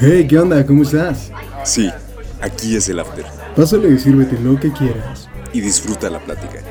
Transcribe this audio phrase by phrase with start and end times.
[0.00, 0.64] Hey, ¿qué onda?
[0.66, 1.30] ¿Cómo estás?
[1.64, 1.90] Sí,
[2.40, 3.24] aquí es el after.
[3.54, 5.28] Pásale y sírvete lo que quieras.
[5.52, 6.62] Y disfruta la plática.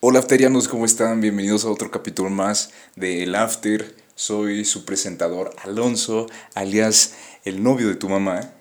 [0.00, 1.20] Hola afterianos, ¿cómo están?
[1.20, 3.94] Bienvenidos a otro capítulo más de El After.
[4.14, 7.14] Soy su presentador Alonso, alias
[7.44, 8.52] el novio de tu mamá.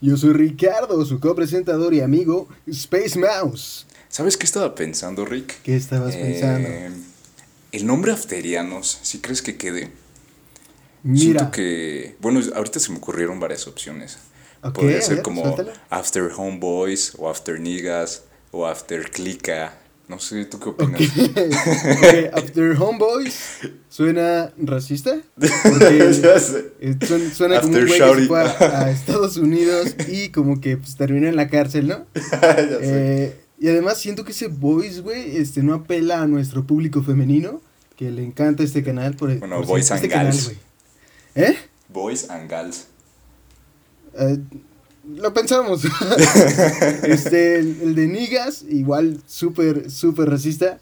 [0.00, 3.86] Yo soy Ricardo, su copresentador y amigo Space Mouse.
[4.08, 5.60] ¿Sabes qué estaba pensando, Rick?
[5.62, 6.68] ¿Qué estabas Eh, pensando?
[7.72, 9.90] El nombre Afterianos, si crees que quede?
[11.08, 14.18] Mira, Siento que, bueno, ahorita se me ocurrieron varias opciones.
[14.74, 15.72] Podría ser ver, como suéltala.
[15.88, 19.78] After Homeboys o After Niggas o After Clica.
[20.06, 21.00] No sé, ¿tú qué opinas?
[21.00, 25.18] ok, After Homeboys suena racista.
[25.38, 25.98] Porque
[26.80, 26.98] eh,
[27.32, 31.26] suena, como un güey que fue a, a Estados Unidos y como que pues, terminó
[31.26, 32.04] en la cárcel, ¿no?
[32.82, 37.62] Eh, y además siento que ese voice, güey, este, no apela a nuestro público femenino,
[37.96, 39.16] que le encanta este canal.
[39.16, 40.67] Por, Bueno, por boys and este canal, güey.
[41.38, 41.56] ¿Eh?
[41.88, 42.86] Boys and Gals.
[44.14, 44.38] Eh,
[45.14, 45.82] lo pensamos.
[47.04, 50.80] este, el, el de Nigas, igual súper, súper racista.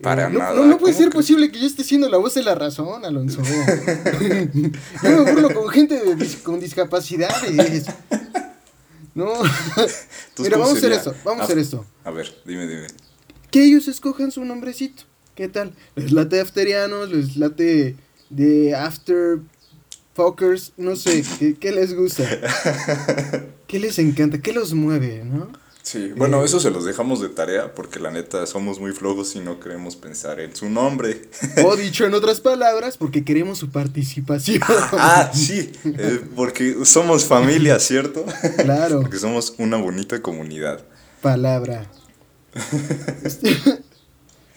[0.00, 1.14] Para Eh, nada, No, no puede ¿cómo ser que?
[1.16, 3.40] posible que yo esté siendo la voz de la razón, Alonso.
[5.02, 7.86] yo me burlo con gente de dis- con discapacidades.
[9.14, 9.26] No.
[10.38, 11.14] Mira, ¿cómo vamos a hacer esto.
[11.24, 11.86] Vamos a hacer esto.
[12.04, 12.86] A ver, dime, dime.
[13.50, 15.04] que ellos escojan su nombrecito.
[15.36, 15.72] ¿Qué tal?
[15.94, 17.96] Les late afterianos, les late
[18.30, 19.38] de after
[20.14, 22.24] fuckers, no sé, ¿qué, qué les gusta?
[23.66, 24.38] ¿Qué les encanta?
[24.40, 25.50] ¿Qué los mueve, no?
[25.82, 26.44] Sí, bueno, Eh.
[26.44, 29.96] eso se los dejamos de tarea porque la neta somos muy flojos y no queremos
[29.96, 31.22] pensar en su nombre.
[31.64, 34.60] O dicho en otras palabras, porque queremos su participación.
[34.68, 38.24] ah, sí, eh, porque somos familia, ¿cierto?
[38.58, 40.84] Claro, Porque somos una bonita comunidad.
[41.20, 41.86] palabra.
[43.24, 43.56] Este,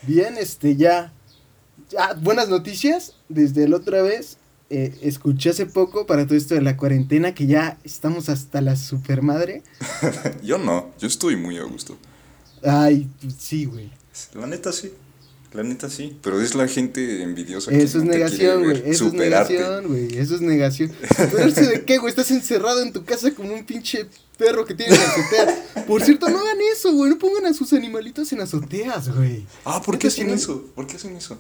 [0.04, 1.12] bien, este, ya,
[1.90, 3.14] ya, buenas noticias.
[3.30, 4.38] Desde la otra vez,
[4.70, 8.76] eh, escuché hace poco para todo esto de la cuarentena que ya estamos hasta la
[8.76, 9.64] supermadre.
[10.44, 11.98] Yo no, yo estoy muy a gusto.
[12.64, 13.08] Ay,
[13.38, 13.92] sí, güey.
[14.34, 14.92] La neta sí,
[15.56, 16.18] la neta sí.
[16.22, 18.84] Pero es la gente envidiosa que Eso es no negación, güey.
[18.86, 20.18] Eso es negación, güey.
[20.18, 20.92] Eso es negación.
[21.10, 22.10] ¿Superarse de qué, güey?
[22.10, 24.08] Estás encerrado en tu casa como un pinche
[24.38, 25.86] perro que tiene en azotea.
[25.88, 27.12] Por cierto, no hagan eso, güey.
[27.12, 29.46] No pongan a sus animalitos en azoteas, güey.
[29.64, 30.66] Ah, ¿por qué hacen eso?
[30.76, 31.38] ¿Por qué hacen eso?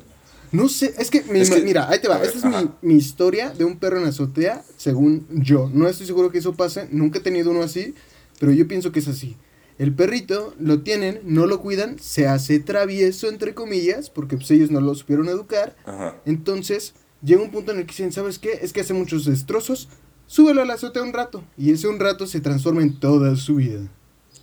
[0.56, 2.18] No sé, es que, mi- Es que- mira, ahí te va.
[2.18, 5.70] ver, Esta es mi, historia de un perro en azotea, según yo.
[5.74, 6.88] No estoy seguro que eso pase.
[6.92, 7.94] Nunca he tenido uno así,
[8.40, 9.36] pero yo pienso que es así.
[9.78, 14.72] El perrito lo tienen, no lo cuidan, se hace travieso, entre comillas, porque pues, ellos
[14.72, 15.76] no lo supieron educar.
[15.86, 16.16] Ajá.
[16.26, 18.60] Entonces, llega un punto en el que dicen, ¿sabes qué?
[18.62, 19.90] Es que hace muchos destrozos,
[20.28, 21.44] súbelo a la azotea un rato.
[21.58, 23.82] Y ese un rato se transforma en toda su vida.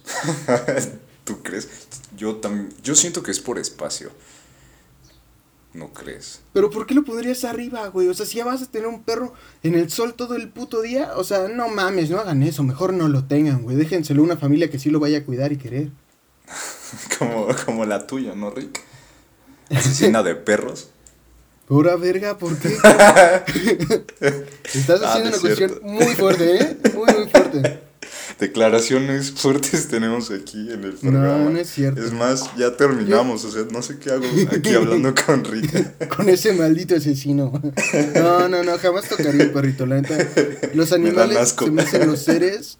[1.25, 1.69] ¿Tú crees?
[2.17, 4.11] Yo también, yo siento que es por espacio.
[5.75, 6.41] ¿No crees?
[6.53, 8.09] Pero ¿por qué lo pondrías arriba, güey?
[8.09, 10.83] O sea, si ya vas a tener un perro en el sol todo el puto
[10.83, 13.77] día, o sea, no mames, no hagan eso, mejor no lo tengan, güey.
[13.77, 15.89] Déjenselo a una familia que sí lo vaya a cuidar y querer.
[17.19, 18.81] Como, como la tuya, ¿no, Rick?
[19.71, 20.91] Asesina de perros.
[21.67, 22.69] Pura verga, ¿por qué?
[24.75, 26.77] Estás Ah, haciendo una es cuestión muy fuerte, ¿eh?
[26.95, 27.81] Muy, muy fuerte.
[28.39, 31.39] Declaraciones fuertes tenemos aquí en el programa.
[31.45, 32.03] No, no es cierto.
[32.03, 36.09] Es más, ya terminamos, o sea, no sé qué hago aquí hablando con Rick.
[36.17, 37.53] Con ese maldito asesino.
[38.15, 40.17] No, no, no, jamás tocaría un perrito, la neta.
[40.75, 41.67] Los Me animales asco.
[41.67, 42.79] se me hacen los seres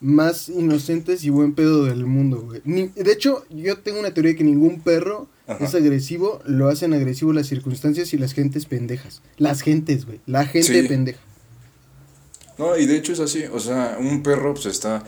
[0.00, 2.60] más inocentes y buen pedo del mundo, güey.
[2.64, 5.64] Ni- de hecho, yo tengo una teoría de que ningún perro Ajá.
[5.64, 9.22] es agresivo, lo hacen agresivo las circunstancias y las gentes pendejas.
[9.38, 10.20] Las gentes, güey.
[10.26, 10.88] La gente Sí.
[10.88, 11.18] pendeja.
[12.58, 15.04] No, y de hecho es así, o sea, un perro pues está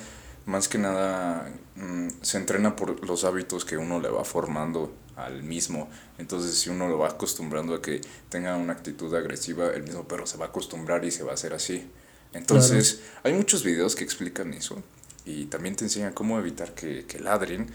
[0.46, 5.42] más que nada, mm, se entrena por los hábitos que uno le va formando al
[5.42, 5.90] mismo.
[6.18, 10.26] Entonces, si uno lo va acostumbrando a que tenga una actitud agresiva, el mismo perro
[10.26, 11.90] se va a acostumbrar y se va a hacer así.
[12.32, 14.82] Entonces, hay muchos videos que explican eso
[15.24, 17.66] y también te enseñan cómo evitar que, que ladren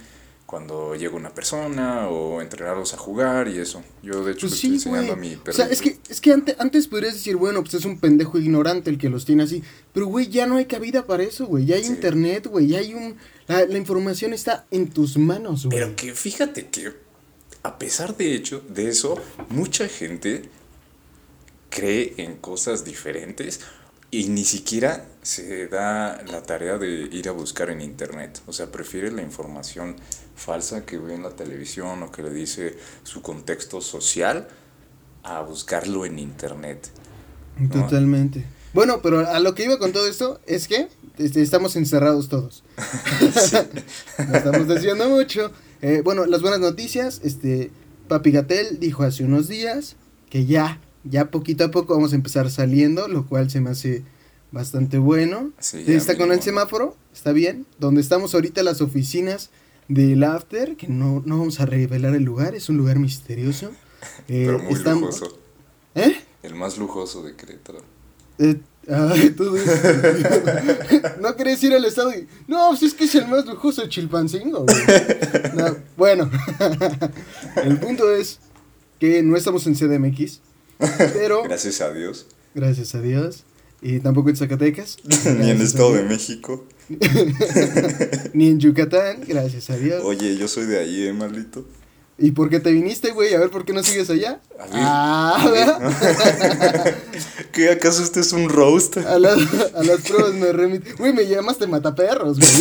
[0.55, 3.83] cuando llega una persona o entrenarlos a jugar y eso.
[4.01, 5.57] Yo de hecho Pues sí, estoy enseñando a mi O perro.
[5.57, 8.89] sea, es que, es que ante- antes podrías decir, bueno, pues es un pendejo ignorante
[8.89, 9.61] el que los tiene así.
[9.91, 11.65] Pero, güey, ya no hay cabida para eso, güey.
[11.65, 11.89] Ya hay Sí.
[11.89, 12.67] internet, güey.
[12.67, 13.17] Ya hay un...
[13.47, 15.77] La, la información está en tus manos, güey.
[15.77, 16.93] Pero que fíjate que
[17.61, 20.43] a pesar de hecho de eso, mucha gente
[21.69, 23.59] cree en cosas diferentes
[24.09, 28.41] y ni siquiera se da la tarea de ir a buscar en internet.
[28.45, 29.95] O sea, prefiere la información
[30.35, 34.47] falsa que ve en la televisión o que le dice su contexto social
[35.23, 36.91] a buscarlo en internet.
[37.57, 37.69] ¿no?
[37.69, 38.45] Totalmente.
[38.71, 42.63] Bueno, pero a lo que iba con todo esto es que este, estamos encerrados todos.
[44.31, 45.51] estamos diciendo mucho.
[45.81, 47.71] Eh, bueno, las buenas noticias, este,
[48.07, 49.95] Papi Gatel dijo hace unos días
[50.29, 54.03] que ya Ya poquito a poco vamos a empezar saliendo, lo cual se me hace
[54.55, 55.51] bastante bueno.
[55.59, 57.67] Sí, Está con el semáforo, está bien.
[57.77, 59.49] Donde estamos ahorita las oficinas
[59.87, 63.71] del After, que no, no vamos a revelar el lugar, es un lugar misterioso.
[64.27, 65.39] Eh, Pero muy estamos- lujoso.
[65.95, 66.15] ¿Eh?
[66.43, 67.79] El más lujoso de Querétaro.
[68.37, 69.71] Eh, ay, todo eso.
[71.21, 72.27] no querés ir al estado y.
[72.47, 74.63] No, pues es que es el más lujoso de Chilpancingo.
[75.55, 76.29] No, bueno,
[77.63, 78.39] el punto es
[78.99, 80.39] que no estamos en CDMX,
[81.13, 82.27] pero Gracias a Dios.
[82.53, 83.43] gracias a Dios,
[83.87, 86.65] y tampoco en Zacatecas, Ni en a Estado de México.
[88.33, 90.03] ni en Yucatán, gracias a Dios.
[90.03, 91.63] Oye, yo soy de ahí, ¿eh, maldito?
[92.17, 93.35] ¿Y por qué te viniste, güey?
[93.35, 94.41] A ver, ¿por qué no sigues allá?
[94.57, 95.49] A ver, Ah.
[95.51, 96.95] ¿verdad?
[97.51, 98.97] ¿Qué acaso este es un roast?
[98.97, 99.37] A las,
[99.75, 100.93] a las pruebas me remite.
[100.93, 102.51] Güey, me llamaste mataperros, güey.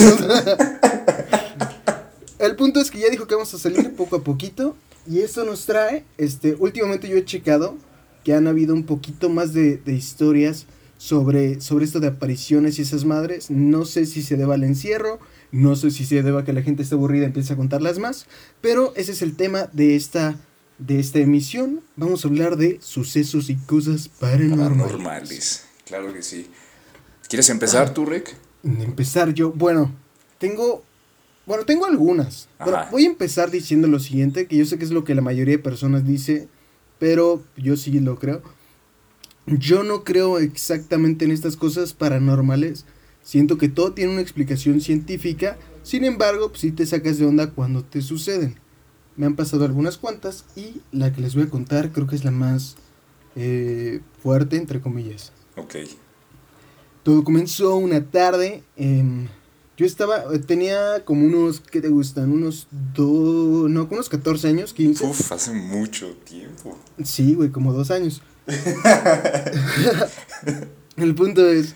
[2.39, 4.77] El punto es que ya dijo que vamos a salir poco a poquito.
[5.09, 7.77] Y esto nos trae, este, últimamente yo he checado
[8.25, 12.83] que han habido un poquito más de, de historias sobre, sobre esto de apariciones y
[12.83, 13.51] esas madres.
[13.51, 15.19] No sé si se deba al encierro,
[15.53, 17.99] no sé si se deba a que la gente esté aburrida y empiece a contarlas
[17.99, 18.27] más.
[18.61, 20.37] Pero ese es el tema de esta,
[20.79, 21.81] de esta emisión.
[21.97, 24.79] Vamos a hablar de sucesos y cosas paranormales.
[24.79, 25.65] Paranormales.
[25.85, 26.49] Claro que sí.
[27.29, 28.35] ¿Quieres empezar tú, Rick?
[28.63, 29.93] Empezar yo, bueno,
[30.39, 30.83] tengo,
[31.47, 32.49] bueno, tengo algunas.
[32.65, 35.23] Pero voy a empezar diciendo lo siguiente, que yo sé que es lo que la
[35.23, 36.49] mayoría de personas dice,
[36.99, 38.43] pero yo sí lo creo.
[39.47, 42.87] Yo no creo exactamente en estas cosas paranormales.
[43.23, 45.59] Siento que todo tiene una explicación científica.
[45.83, 48.59] Sin embargo, pues sí te sacas de onda cuando te suceden.
[49.17, 52.25] Me han pasado algunas cuantas y la que les voy a contar creo que es
[52.25, 52.77] la más
[53.37, 55.33] eh, fuerte, entre comillas.
[55.57, 55.77] Ok.
[57.03, 58.63] Todo comenzó una tarde.
[59.77, 62.33] yo estaba, tenía como unos, ¿qué te gustan?
[62.33, 65.05] Unos dos, no, unos 14 años, 15.
[65.05, 66.79] Uf, hace mucho tiempo.
[67.05, 68.23] Sí, güey, como dos años.
[70.97, 71.75] El punto es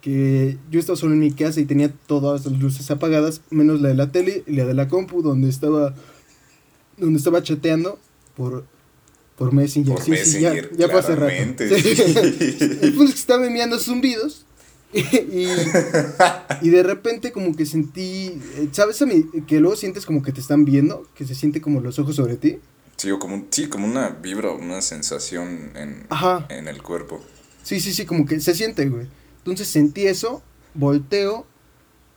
[0.00, 3.88] que yo estaba solo en mi casa y tenía todas las luces apagadas, menos la
[3.88, 5.94] de la tele y la de la compu, donde estaba,
[6.98, 7.98] donde estaba chateando
[8.36, 8.64] por,
[9.36, 9.94] por Messenger.
[9.94, 11.34] Por sí, sí, ya, ya hace rato.
[11.58, 11.64] Sí.
[12.82, 14.44] El punto es que estaba enviando zumbidos
[14.92, 15.46] y,
[16.60, 19.24] y de repente como que sentí, eh, ¿sabes a mí?
[19.46, 22.36] Que luego sientes como que te están viendo, que se siente como los ojos sobre
[22.36, 22.58] ti.
[23.02, 26.46] Sí, o como, un- sí, como una vibra, una sensación en, Ajá.
[26.50, 27.20] en el cuerpo.
[27.64, 29.08] Sí, sí, sí, como que se siente, güey.
[29.38, 30.40] Entonces sentí eso,
[30.74, 31.44] volteo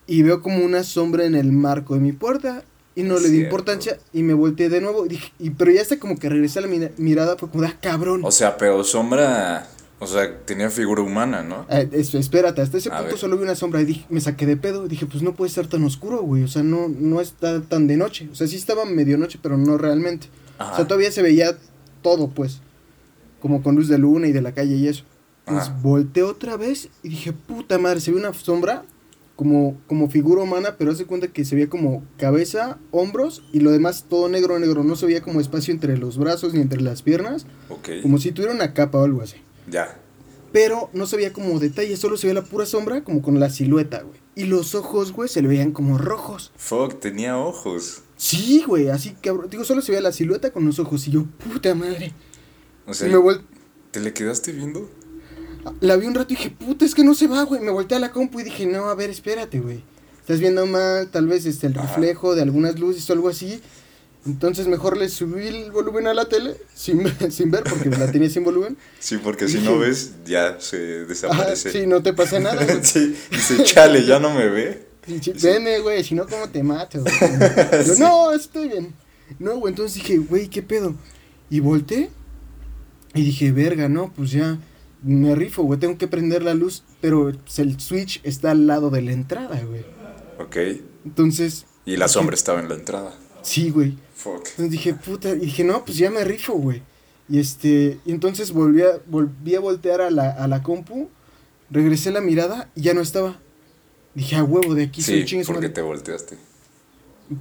[0.06, 3.38] y veo como una sombra en el marco de mi puerta y no le di
[3.38, 3.46] Cierto.
[3.46, 6.60] importancia y me volteé de nuevo y dije, y, pero ya hasta como que regresé
[6.60, 8.22] a la mira- mirada, fue como, ah, cabrón.
[8.24, 9.68] O sea, pero sombra,
[9.98, 11.66] o sea, tenía figura humana, ¿no?
[11.68, 13.18] Eh, es- espérate, hasta ese A punto ver.
[13.18, 14.88] solo vi una sombra y dije, me saqué de pedo.
[14.88, 16.44] Dije, pues no puede estar tan oscuro, güey.
[16.44, 18.30] O sea, no, no está tan de noche.
[18.32, 20.28] O sea, sí estaba medio noche, pero no realmente.
[20.60, 21.58] O sea, todavía se veía
[22.02, 22.62] todo, pues.
[23.42, 25.04] Como con luz de luna y de la calle y eso.
[25.46, 25.80] Entonces Ajá.
[25.82, 28.84] volteé otra vez y dije, puta madre, se ve una sombra
[29.36, 33.72] como, como figura humana, pero hace cuenta que se veía como cabeza, hombros y lo
[33.72, 34.84] demás todo negro, negro.
[34.84, 37.46] No se veía como espacio entre los brazos ni entre las piernas.
[37.70, 37.90] Ok.
[38.02, 39.38] Como si tuviera una capa o algo así.
[39.70, 40.00] Ya.
[40.52, 43.50] Pero no se veía como detalle, solo se veía la pura sombra como con la
[43.50, 44.20] silueta, güey.
[44.36, 46.52] Y los ojos, güey, se le veían como rojos.
[46.56, 48.04] Fuck, tenía ojos.
[48.18, 49.50] Sí, güey, así cabrón.
[49.50, 51.08] Digo, solo se veía la silueta con los ojos.
[51.08, 52.14] Y yo, puta madre.
[52.88, 53.42] O sea, y me vol-
[53.92, 54.90] ¿te le quedaste viendo?
[55.82, 57.60] La vi un rato y dije, puta, es que no se va, güey.
[57.62, 59.84] Me volteé a la compu y dije, no, a ver, espérate, güey.
[60.22, 61.88] Estás viendo mal, tal vez este, el Ajá.
[61.88, 63.62] reflejo de algunas luces o algo así.
[64.26, 68.30] Entonces mejor le subí el volumen a la tele sin, sin ver, porque la tenía
[68.30, 68.76] sin volumen.
[69.00, 71.72] Sí, porque si no ves, ya se desaparece.
[71.72, 74.88] sí, no te pasa nada, sí, dice, chale, ya no me ve.
[75.08, 77.00] Sí, Veme, güey, si no, ¿cómo te mato?
[78.00, 78.94] no, estoy bien.
[79.40, 80.96] No, güey, entonces dije, güey, ¿qué pedo?
[81.50, 82.10] Y volteé
[83.14, 84.58] y dije, verga, no, pues ya
[85.04, 89.02] me rifo, güey, tengo que prender la luz, pero el switch está al lado de
[89.02, 89.86] la entrada, güey.
[90.40, 90.82] Ok.
[91.06, 93.14] Entonces, Y la sombra estaba en la entrada.
[93.42, 93.98] sí, güey.
[94.16, 94.48] Fuck.
[94.52, 96.82] Entonces dije, puta, y dije, no, pues ya me rifo, güey.
[97.30, 101.10] Y este, y entonces volví a, volví a voltear a la, a la compu,
[101.70, 103.40] regresé la mirada y ya no estaba.
[104.16, 105.74] Dije, a huevo, de aquí soy Sí, chingue su porque madre".
[105.76, 106.38] te volteaste.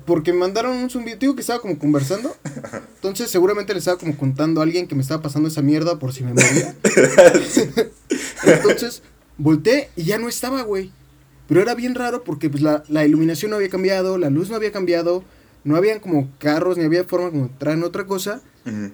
[0.07, 2.35] Porque me mandaron un zumbido, digo que estaba como conversando.
[2.97, 6.13] Entonces seguramente le estaba como contando a alguien que me estaba pasando esa mierda por
[6.13, 6.75] si me moría.
[8.45, 9.03] Entonces
[9.39, 10.91] volteé y ya no estaba, güey.
[11.49, 14.57] Pero era bien raro porque pues la, la iluminación no había cambiado, la luz no
[14.57, 15.23] había cambiado,
[15.65, 18.41] no habían como carros, ni había forma como traer otra cosa.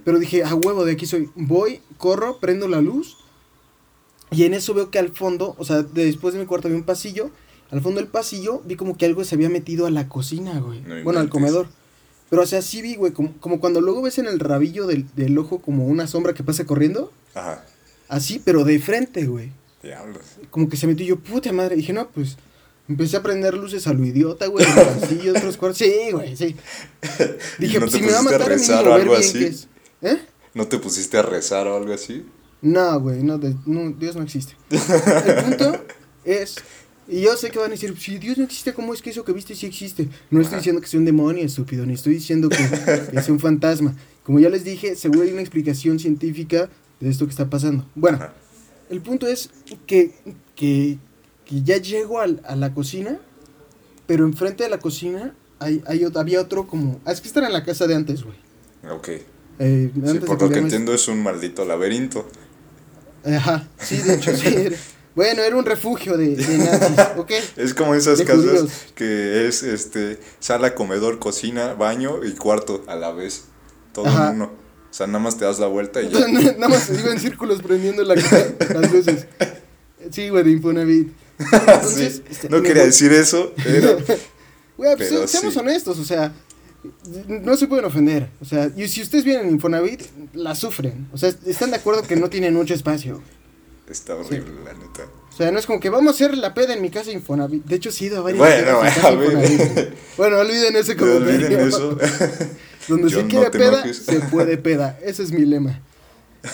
[0.04, 1.30] Pero dije, a huevo, de aquí soy.
[1.36, 3.16] Voy, corro, prendo la luz.
[4.32, 6.76] Y en eso veo que al fondo, o sea, de- después de mi cuarto había
[6.78, 7.30] un pasillo.
[7.70, 10.80] Al fondo del pasillo vi como que algo se había metido a la cocina, güey.
[10.80, 11.68] No bueno, al comedor.
[12.28, 15.06] Pero, o sea, sí vi, güey, como, como cuando luego ves en el rabillo del,
[15.16, 17.12] del ojo como una sombra que pasa corriendo.
[17.34, 17.64] Ajá.
[18.08, 19.52] Así, pero de frente, güey.
[19.82, 20.22] Diablos.
[20.50, 21.76] Como que se metió yo, puta madre.
[21.76, 22.36] Dije, no, pues.
[22.88, 24.66] Empecé a prender luces a lo idiota, güey.
[24.66, 25.78] En otros cuartos.
[25.78, 26.56] Sí, güey, sí.
[27.58, 29.44] Dije, ¿No pues te si me va a pusiste a matar, rezar o algo así?
[29.44, 29.68] es.
[30.02, 30.18] ¿Eh?
[30.54, 32.26] ¿No te pusiste a rezar o algo así?
[32.62, 34.54] No, güey, no, no, Dios no existe.
[34.70, 35.84] El punto
[36.24, 36.56] es,
[37.10, 39.24] y yo sé que van a decir, si Dios no existe, ¿cómo es que eso
[39.24, 40.08] que viste sí existe?
[40.30, 42.56] No estoy diciendo que sea un demonio, estúpido, ni estoy diciendo que,
[43.22, 43.94] sea un fantasma.
[44.22, 46.68] Como ya les dije, seguro hay una explicación científica
[47.00, 47.84] de esto que está pasando.
[47.94, 48.32] Bueno, Ajá.
[48.90, 49.50] el punto es
[49.86, 50.12] que,
[50.54, 50.98] que,
[51.46, 53.18] que ya llego al- a la cocina,
[54.06, 57.00] pero enfrente de la cocina hay, hay, había otro como...
[57.04, 58.36] ah, Es que esta en la casa de antes, güey.
[58.90, 59.08] Ok.
[59.58, 62.26] Eh, antes por lo que entiendo es un maldito laberinto.
[63.24, 64.54] Ajá, sí, de hecho, sí.
[65.14, 67.30] Bueno, era un refugio de, de nazis, ¿ok?
[67.56, 68.70] Es como esas De casas judíos.
[68.94, 73.44] que es este sala, comedor, cocina, baño y cuarto a la vez.
[73.92, 74.28] Todo Ajá.
[74.30, 74.44] en uno.
[74.90, 76.26] O sea, nada más te das la vuelta y ya.
[76.54, 79.26] Nada más iba en círculos prendiendo la las luces.
[80.10, 81.08] Sí, güey, de Infonavit.
[81.52, 83.96] Entonces, Sí, este, No quería voy- decir eso, pero
[84.76, 85.58] Güey, pues pero seamos sí.
[85.60, 86.32] honestos, o sea,
[87.28, 88.28] no se pueden ofender.
[88.40, 90.02] O sea, y si ustedes vienen en Infonavit,
[90.32, 91.08] la sufren.
[91.12, 93.20] O sea, están de acuerdo que no tienen mucho espacio.
[93.90, 95.04] Está horrible, la neta.
[95.32, 97.64] O sea, no es como que vamos a hacer la peda en mi casa Infonavit.
[97.64, 98.84] De hecho, sí he ido a varias Bueno.
[98.84, 99.60] Infonavit.
[100.16, 101.46] Bueno, olviden ese comentario.
[101.46, 101.98] olviden eso.
[102.88, 104.98] Donde se quiere peda, se puede peda.
[105.02, 105.80] Ese es mi lema.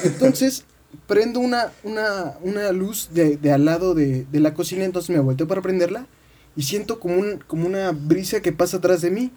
[0.04, 0.64] Entonces,
[1.06, 5.20] prendo una, una, una luz de, de al lado de, de la cocina, entonces me
[5.22, 6.06] volteo para prenderla
[6.56, 9.30] y siento como, un, como una brisa que pasa atrás de mí.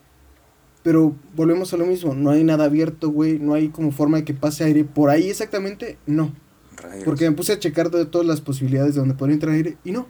[0.82, 4.24] Pero volvemos a lo mismo, no hay nada abierto, güey, no hay como forma de
[4.24, 4.86] que pase aire.
[4.86, 6.34] Por ahí exactamente, no.
[6.82, 7.04] Rayos.
[7.04, 9.92] Porque me puse a checar de todas las posibilidades de donde podría entrar aire y
[9.92, 10.08] no.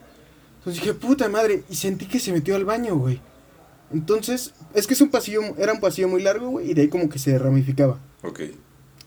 [0.60, 3.22] Entonces dije, puta madre, y sentí que se metió al baño, güey.
[3.92, 6.88] Entonces, es que es un pasillo, era un pasillo muy largo, güey, y de ahí
[6.90, 8.00] como que se ramificaba.
[8.24, 8.42] Ok.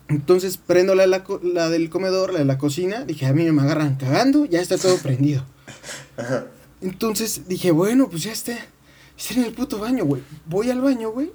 [0.08, 3.62] Entonces prendo la, la, la del comedor, la de la cocina, dije, a mí me
[3.62, 5.44] agarran cagando, ya está todo prendido.
[6.80, 8.52] Entonces dije, bueno, pues ya está,
[9.16, 10.22] está en el puto baño, güey.
[10.46, 11.32] Voy al baño, güey.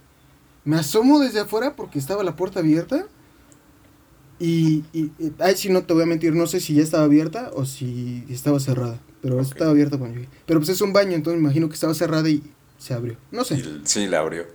[0.63, 3.07] Me asomo desde afuera porque estaba la puerta abierta.
[4.39, 7.03] Y, y, y- ay, si no te voy a mentir, no sé si ya estaba
[7.05, 8.99] abierta o si estaba cerrada.
[9.21, 10.29] Pero estaba abierta cuando llegué.
[10.45, 12.43] Pero pues es un baño, entonces me imagino que estaba cerrada y
[12.77, 13.17] se abrió.
[13.31, 13.63] No sé.
[13.83, 14.45] Sí, la abrió.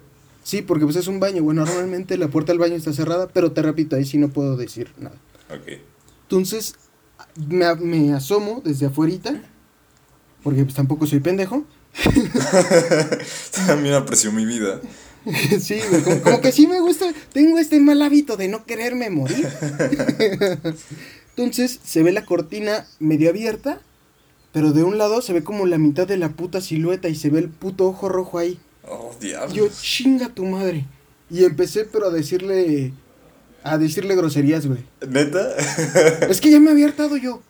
[0.45, 1.57] Sí, porque pues es un baño, güey.
[1.57, 4.91] Normalmente la puerta del baño está cerrada, pero te repito, ahí sí no puedo decir
[4.99, 5.17] nada.
[5.51, 5.79] Ok.
[6.23, 6.77] Entonces,
[7.49, 9.41] me, me asomo desde afuerita,
[10.43, 11.65] porque pues tampoco soy pendejo.
[13.67, 14.81] También apreció mi vida.
[15.61, 19.49] sí, como, como que sí me gusta, tengo este mal hábito de no quererme morir.
[21.37, 23.81] Entonces, se ve la cortina medio abierta,
[24.52, 27.31] pero de un lado se ve como la mitad de la puta silueta y se
[27.31, 28.59] ve el puto ojo rojo ahí.
[28.87, 29.55] Oh, diablo.
[29.55, 30.87] Yo, chinga tu madre.
[31.31, 32.93] Y empecé, pero a decirle,
[33.62, 34.85] a decirle groserías, güey.
[35.09, 35.57] ¿Neta?
[36.29, 37.43] Es que ya me había hartado yo.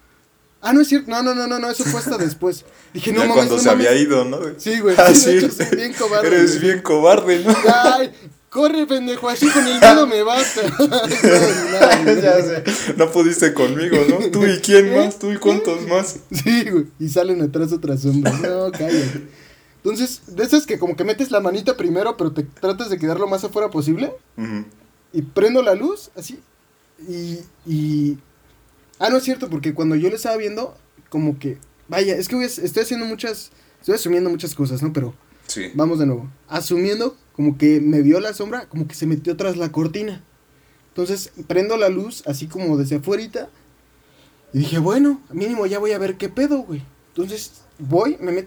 [0.64, 1.10] Ah, no es cierto.
[1.10, 2.64] No, no, no, no, no, eso fue hasta después.
[2.94, 3.36] Dije, no ya mames.
[3.36, 3.86] cuando no se mames.
[3.88, 4.38] había ido, ¿no?
[4.56, 4.94] Sí, güey.
[4.96, 5.40] Ah, sí,
[5.76, 6.28] bien cobarde.
[6.28, 6.60] Eres güey.
[6.62, 7.54] bien cobarde, ¿no?
[7.84, 8.12] Ay,
[8.48, 10.60] corre, pendejo, así con el miedo me basta.
[12.22, 12.62] ya sé.
[12.96, 14.30] No pudiste conmigo, ¿no?
[14.30, 15.18] ¿Tú y quién más?
[15.18, 16.18] ¿Tú y cuántos más?
[16.30, 16.86] Sí, güey.
[17.00, 18.40] Y salen atrás otras sombras.
[18.40, 19.26] No, cállate.
[19.84, 23.18] Entonces, de esas que como que metes la manita primero, pero te tratas de quedar
[23.18, 24.12] lo más afuera posible.
[24.36, 24.64] Ujú.
[25.12, 26.38] Y prendo la luz, así.
[27.08, 28.18] Y, y...
[29.04, 30.76] Ah, no es cierto, porque cuando yo lo estaba viendo,
[31.08, 31.58] como que...
[31.88, 33.50] Vaya, es que voy a- estoy haciendo muchas...
[33.80, 34.92] Estoy asumiendo muchas cosas, ¿no?
[34.92, 35.14] Pero
[35.48, 35.72] Sí.
[35.74, 36.30] vamos de nuevo.
[36.48, 40.22] Asumiendo como que me vio la sombra, como que se metió tras la cortina.
[40.90, 43.48] Entonces, prendo la luz, así como desde afuera.
[44.52, 46.82] Y dije, bueno, mínimo ya voy a ver qué pedo, güey.
[47.08, 48.46] Entonces, voy, me, met-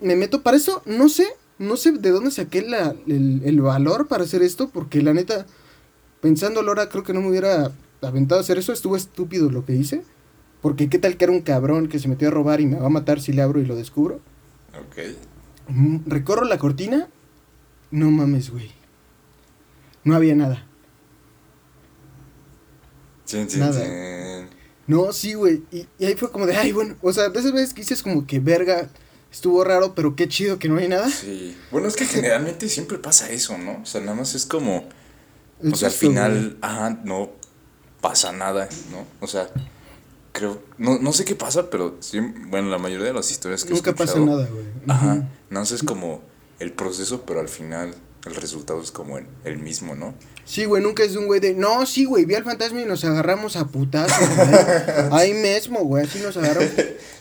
[0.00, 1.26] me meto para eso, no sé,
[1.58, 5.46] no sé de dónde saqué la, el, el valor para hacer esto, porque la neta,
[6.20, 7.72] pensándolo ahora, creo que no me hubiera
[8.02, 10.02] aventado a hacer eso, estuvo estúpido lo que hice.
[10.62, 12.86] Porque qué tal que era un cabrón que se metió a robar y me va
[12.86, 14.20] a matar si le abro y lo descubro.
[14.78, 15.16] Ok.
[15.68, 17.08] Mm, Recorro la cortina.
[17.90, 18.72] No mames, güey.
[20.02, 20.66] No había nada.
[23.24, 24.48] Chin, chin, Nada.
[24.86, 25.62] No, sí, güey.
[25.72, 26.96] Y, y ahí fue como de, ay, bueno.
[27.02, 28.88] O sea, de esas veces que dices como que verga,
[29.32, 31.10] estuvo raro, pero qué chido que no hay nada.
[31.10, 31.56] Sí.
[31.70, 33.82] Bueno, es que generalmente siempre pasa eso, ¿no?
[33.82, 34.88] O sea, nada más es como.
[35.62, 37.30] El o sea, al final, ajá, no
[38.08, 39.04] pasa nada, ¿no?
[39.20, 39.48] O sea,
[40.32, 40.62] creo.
[40.78, 43.74] No, no sé qué pasa, pero sí, bueno, la mayoría de las historias que he
[43.74, 44.64] Nunca pasa nada, güey.
[44.86, 45.28] Ajá.
[45.50, 46.22] No sé, es como
[46.60, 47.94] el proceso, pero al final
[48.24, 50.14] el resultado es como el, el mismo, ¿no?
[50.46, 52.84] Sí, güey, nunca es de un güey de, no, sí, güey, vi al fantasma y
[52.84, 54.48] nos agarramos a putazos, güey.
[55.10, 56.70] Ahí mismo, güey, así nos agarramos.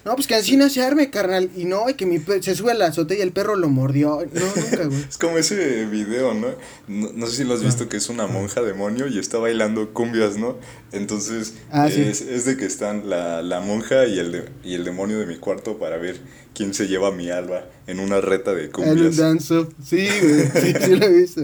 [0.06, 1.50] No, pues que así no se arme, carnal.
[1.56, 4.20] Y no, y que mi se sube a la azotea y el perro lo mordió.
[4.32, 5.02] No, nunca, güey.
[5.10, 6.50] Es como ese video, ¿no?
[6.88, 9.92] No, no sé si lo has visto, que es una monja demonio y está bailando
[9.92, 10.60] cumbias, ¿no?
[10.92, 12.02] Entonces, Ah, sí.
[12.04, 15.26] es, es de que están la, la monja y el, de- y el demonio de
[15.26, 16.20] mi cuarto para ver
[16.54, 19.18] quién se lleva mi alma en una reta de En un cumbias.
[19.18, 20.52] dance Sí, güey.
[20.62, 21.42] Sí, sí lo he visto.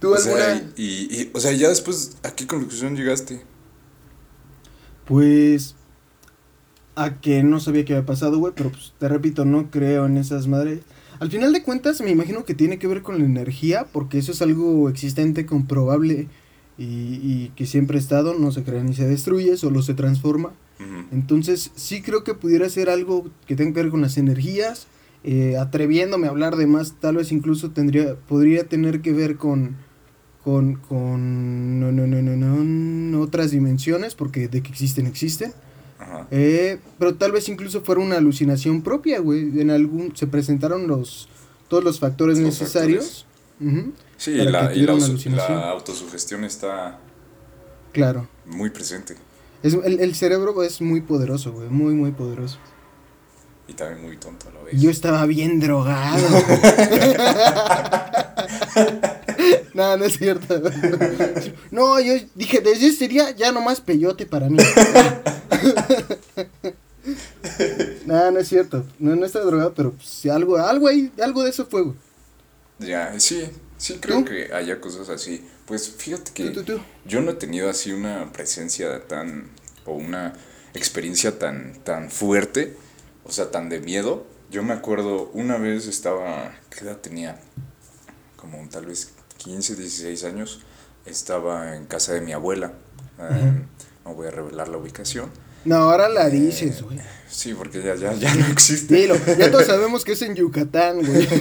[0.00, 0.72] ¿Tú O sea, alguna?
[0.76, 3.42] y, y- o sea, ya después, ¿a qué conclusión llegaste?
[5.06, 5.76] Pues.
[6.96, 8.52] A que no sabía qué había pasado, güey.
[8.56, 10.80] Pero pues te repito, no creo en esas madres.
[11.18, 13.86] Al final de cuentas, me imagino que tiene que ver con la energía.
[13.92, 16.28] Porque eso es algo existente, comprobable.
[16.78, 16.84] Y,
[17.22, 18.34] y que siempre ha estado.
[18.38, 20.52] No se crea ni se destruye, solo se transforma.
[21.12, 24.86] Entonces, sí creo que pudiera ser algo que tenga que ver con las energías.
[25.24, 29.76] eh, atreviéndome a hablar de más, tal vez incluso tendría, podría tener que ver con,
[30.44, 35.52] con, con no, no, no, no, no, otras dimensiones, porque de que existen, existen.
[35.98, 36.26] Ajá.
[36.30, 39.60] Eh, pero tal vez incluso fuera una alucinación propia, güey.
[39.60, 41.28] En algún, se presentaron los,
[41.68, 43.26] todos los factores Los necesarios.
[44.16, 45.36] Sí, la, y la, alucinación.
[45.36, 46.98] la autosugestión está
[47.92, 48.28] Claro.
[48.46, 49.16] muy presente
[49.62, 51.68] Es, el, el cerebro es muy poderoso, güey.
[51.68, 52.58] Muy, muy poderoso.
[53.68, 54.80] y también muy tonto a la vez.
[54.80, 56.26] Yo estaba bien drogado.
[59.74, 60.60] no, no es cierto.
[61.70, 64.58] No, yo dije, desde ese día ya nomás peyote para mí.
[68.06, 68.84] no, no es cierto.
[68.98, 71.96] No, no estaba drogado, pero pues, algo, algo ahí, algo de eso fue, güey.
[72.78, 74.24] Ya, sí, sí creo ¿Tú?
[74.26, 75.44] que haya cosas así.
[75.66, 76.80] Pues fíjate que Tú, tú, tú.
[77.04, 79.50] yo no he tenido así una presencia tan,
[79.84, 80.34] o una
[80.74, 82.76] experiencia tan, tan fuerte,
[83.24, 84.26] o sea, tan de miedo.
[84.50, 87.40] Yo me acuerdo, una vez estaba, ¿qué edad tenía?
[88.36, 90.60] Como tal vez 15, 16 años.
[91.06, 92.72] Estaba en casa de mi abuela.
[93.18, 93.52] eh,
[94.04, 95.30] no voy a revelar la ubicación.
[95.64, 96.98] No, ahora la Eh, dices, güey.
[97.28, 98.94] Sí, porque ya, ya, ya no existe.
[98.94, 101.28] Dilo, ya todos sabemos que es en Yucatán, güey.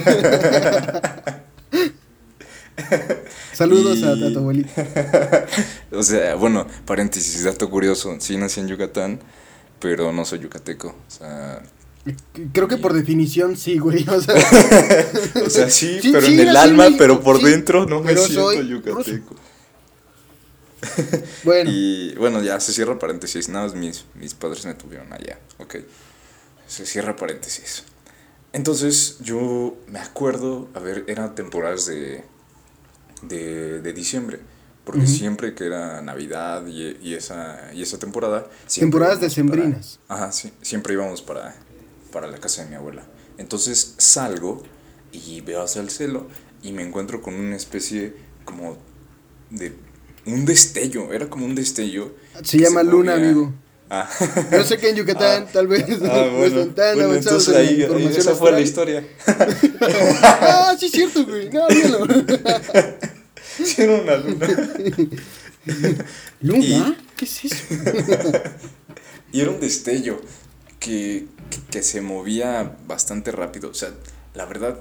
[3.53, 4.85] Saludos a, a tu abuelita.
[5.91, 8.15] O sea, bueno, paréntesis, dato curioso.
[8.19, 9.19] Sí nací en Yucatán,
[9.79, 10.89] pero no soy yucateco.
[10.89, 11.61] O sea,
[12.53, 14.07] Creo que por definición sí, güey.
[14.09, 14.35] O sea,
[15.45, 18.01] o sea sí, Sí, pero sí, en el alma, México, pero por sí, dentro no
[18.01, 19.35] me siento yucateco.
[21.43, 21.69] bueno.
[21.73, 23.49] Y bueno, ya se cierra paréntesis.
[23.49, 25.39] Nada más mis, mis padres me tuvieron allá.
[25.57, 25.77] Ok.
[26.67, 27.83] Se cierra paréntesis.
[28.53, 32.23] Entonces, yo me acuerdo, a ver, eran temporadas de,
[33.23, 34.39] de, de diciembre.
[34.85, 38.47] Porque siempre que era Navidad y, y esa, y esa temporada.
[38.73, 39.99] Temporadas decembrinas.
[40.07, 40.51] para- ajá, sí.
[40.63, 41.55] Siempre íbamos para,
[42.11, 43.03] para la casa de mi abuela.
[43.37, 44.63] Entonces salgo
[45.11, 46.27] y veo hacia el cielo
[46.61, 48.13] y me encuentro con una especie
[48.45, 48.77] como
[49.49, 49.73] de
[50.25, 52.13] un destello, era como un destello.
[52.43, 53.25] Se llama Luna, movía.
[53.29, 53.53] amigo.
[53.91, 54.07] Ah,
[54.51, 55.49] Yo sé que en Yucatán Ah.
[55.51, 58.51] tal vez ah, no bueno, están tan bueno, avanzados entonces en ahí, información esa fue
[58.51, 59.07] la historia.
[60.21, 61.49] Ah, sí es cierto, güey.
[61.49, 62.05] No, míralo.
[63.63, 64.47] Sí, era una luna.
[66.41, 66.59] ¿Luna?
[66.59, 67.55] Y- ¿Qué es eso?
[69.31, 70.21] Y era un destello
[70.79, 73.69] que, que, que se movía bastante rápido.
[73.69, 73.91] O sea,
[74.33, 74.79] la verdad,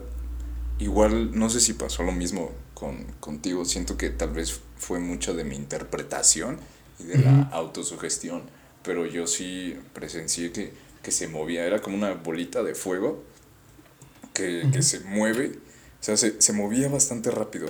[0.79, 3.65] igual no sé si pasó lo mismo con, contigo.
[3.65, 6.59] Siento que tal vez fue mucho de mi interpretación
[7.01, 8.43] y de la autosugestión.
[8.83, 11.67] Pero yo sí presencié que, que se movía.
[11.67, 13.23] Era como una bolita de fuego
[14.35, 15.59] que, que se mueve.
[16.01, 17.69] O sea, se, se movía bastante rápido.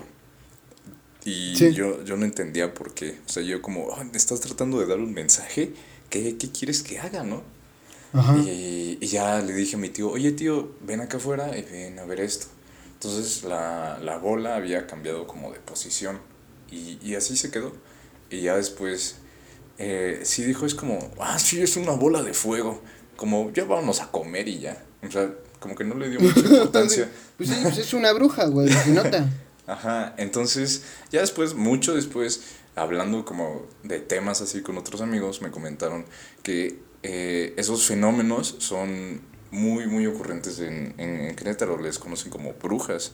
[1.25, 1.73] Y Sí.
[1.73, 3.19] yo, yo no entendía por qué.
[3.27, 5.73] O sea, yo como, "Ah, ¿me estás tratando de dar un mensaje?
[6.11, 7.43] ¿Qué, qué quieres que haga, no?
[8.13, 8.37] Ajá.
[8.39, 11.99] Y, y ya le dije a mi tío, oye tío, ven acá afuera y ven
[11.99, 12.47] a ver esto.
[12.95, 16.19] Entonces la, la bola había cambiado como de posición
[16.71, 17.73] y, y así se quedó.
[18.31, 19.17] Y ya después,
[19.79, 22.83] eh, sí dijo, es como, ah, sí, es una bola de fuego.
[23.17, 24.83] Como, ya vámonos a comer y ya.
[25.07, 27.11] O sea, como que no le dio mucha importancia.
[27.37, 28.69] Pues sí, pues es una bruja, güey.
[28.69, 29.29] Se nota.
[29.67, 32.41] Ajá, entonces ya después, mucho después,
[32.75, 36.07] hablando como de temas así con otros amigos, me comentaron
[36.43, 42.53] que eh, esos fenómenos son muy, muy ocurrentes en, en, en Querétaro, les conocen como
[42.55, 43.13] brujas,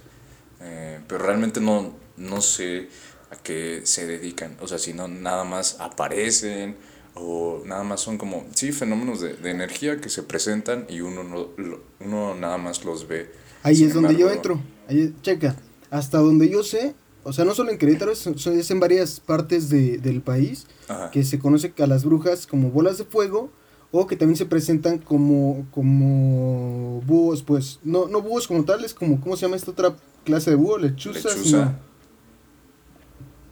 [0.61, 2.89] eh, pero realmente no, no sé
[3.31, 6.77] a qué se dedican, o sea, si no nada más aparecen
[7.15, 11.23] o nada más son como, sí, fenómenos de, de energía que se presentan y uno,
[11.23, 13.31] no, lo- uno nada más los ve.
[13.63, 14.61] Ahí Sin es donde yo entro.
[14.89, 15.55] Ahí, checa.
[15.91, 19.71] Hasta donde yo sé, o sea, no solo en Querétaro, es, es en varias partes
[19.71, 21.11] de, del país, Ajá.
[21.13, 23.53] que se conoce a las brujas como bolas de fuego,
[23.97, 29.21] o que también se presentan como, como búhos, pues, no, no búhos como tales, como,
[29.21, 30.79] ¿cómo se llama esta otra clase de búho?
[30.79, 31.25] Lechuzas.
[31.25, 31.65] Lechuza.
[31.65, 31.75] No.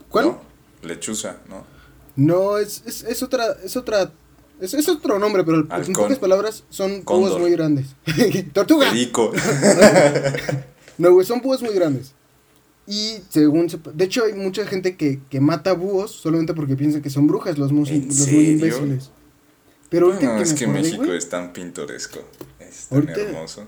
[0.09, 0.25] ¿Cuál?
[0.27, 0.41] ¿No?
[0.83, 1.65] Lechuza, ¿no?
[2.17, 4.11] No, es, es, es otra, es otra,
[4.61, 7.29] es, es otro nombre, pero en pocas palabras son Cóndor.
[7.31, 7.95] búhos muy grandes.
[8.53, 8.91] ¡Tortuga!
[8.91, 9.33] Perico.
[10.99, 12.13] No, güey, son búhos muy grandes.
[12.87, 17.01] Y según se- de hecho hay mucha gente que, que mata búhos solamente porque piensa
[17.01, 19.11] que son brujas los, mus- ¿En los muy imbéciles.
[19.93, 22.19] Pero ahorita Bueno, que es me que acordé, México es tan pintoresco.
[22.59, 23.67] Es tan Ahorita- hermoso.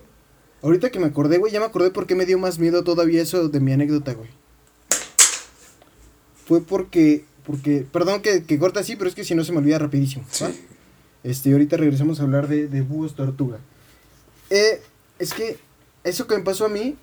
[0.63, 3.23] ahorita que me acordé, güey, ya me acordé por qué me dio más miedo todavía
[3.23, 4.31] eso de mi anécdota, güey.
[6.47, 9.59] Fue porque, porque, perdón que, que corta así, pero es que si no se me
[9.59, 10.25] olvida rapidísimo.
[10.31, 10.47] Sí.
[11.23, 13.59] Este, ahorita regresamos a hablar de, de búhos tortuga.
[14.51, 14.81] Eh,
[15.19, 15.57] es que
[16.05, 16.97] eso que me pasó a mí,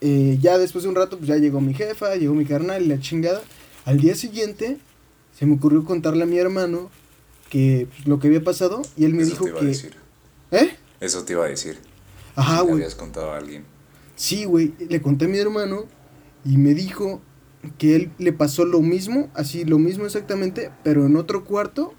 [0.00, 2.86] eh, ya después de un rato, pues ya llegó mi jefa, llegó mi carnal y
[2.86, 3.42] la chingada.
[3.84, 4.78] Al día siguiente,
[5.38, 6.90] se me ocurrió contarle a mi hermano
[7.54, 9.64] que pues, lo que había pasado y él me Eso dijo te iba que...
[9.64, 9.94] a decir.
[10.50, 10.76] ¿Eh?
[11.00, 11.78] Eso te iba a decir.
[12.36, 12.74] Ajá, Si güey.
[12.74, 13.64] habías contado a alguien.
[14.16, 15.84] Sí, güey, le conté a mi hermano
[16.44, 17.20] y me dijo
[17.78, 21.94] que él le pasó lo mismo, así lo mismo exactamente, pero en otro cuarto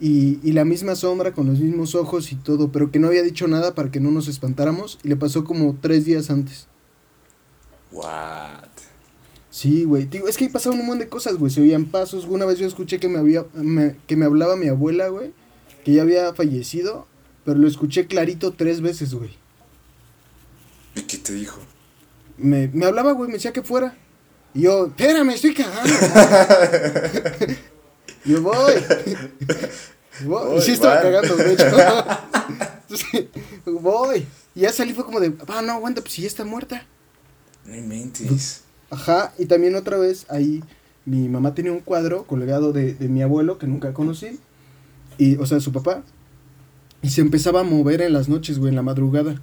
[0.00, 3.22] y, y la misma sombra con los mismos ojos y todo, pero que no había
[3.22, 6.68] dicho nada para que no nos espantáramos y le pasó como tres días antes.
[7.92, 8.68] What?
[9.58, 12.26] Sí, güey, digo, es que ahí pasaban un montón de cosas, güey, se oían pasos,
[12.26, 15.32] una vez yo escuché que me había, me- que me hablaba mi abuela, güey,
[15.84, 17.08] que ya había fallecido,
[17.44, 19.36] pero lo escuché clarito tres veces, güey.
[20.94, 21.58] ¿Y qué te dijo?
[22.36, 23.96] Me, me hablaba, güey, me decía que fuera.
[24.54, 25.92] Y yo, espérame, estoy cagando.
[28.24, 28.74] Yo voy.
[30.24, 30.58] voy.
[30.58, 31.64] Y sí estaba cagando, de hecho.
[32.82, 33.26] Entonces,
[33.66, 34.24] voy.
[34.54, 36.86] Y ya salí, fue como de, ah, no, aguanta, pues si ya está muerta.
[37.64, 38.62] No inventes.
[38.90, 40.62] Ajá, y también otra vez ahí
[41.04, 44.38] mi mamá tenía un cuadro colgado de, de mi abuelo que nunca conocí.
[45.16, 46.04] Y, o sea, su papá.
[47.02, 49.40] Y se empezaba a mover en las noches, güey, en la madrugada.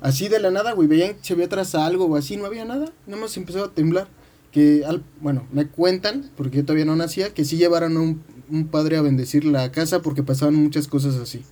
[0.00, 2.64] Así de la nada, güey, veían que se veía atrás algo o así, no había
[2.64, 2.92] nada.
[3.06, 4.08] Nada más empezaba a temblar.
[4.52, 8.22] Que, al, bueno, me cuentan, porque yo todavía no nacía, que sí llevaron a un,
[8.48, 11.44] un padre a bendecir la casa porque pasaban muchas cosas así.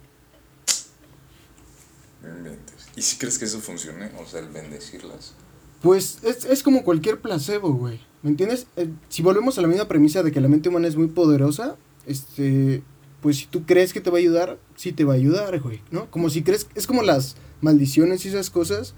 [2.97, 4.11] ¿Y si crees que eso funcione?
[4.19, 5.35] O sea, el bendecirlas.
[5.87, 8.01] Pues es, es como cualquier placebo, güey.
[8.25, 8.67] ¿Me entiendes?
[8.77, 11.77] Eh, si volvemos a la misma premisa de que la mente humana es muy poderosa,
[12.07, 12.83] este,
[13.21, 15.83] pues si tú crees que te va a ayudar, sí te va a ayudar, güey,
[15.93, 16.11] ¿no?
[16.11, 18.97] Como si crees, es como las maldiciones y esas cosas.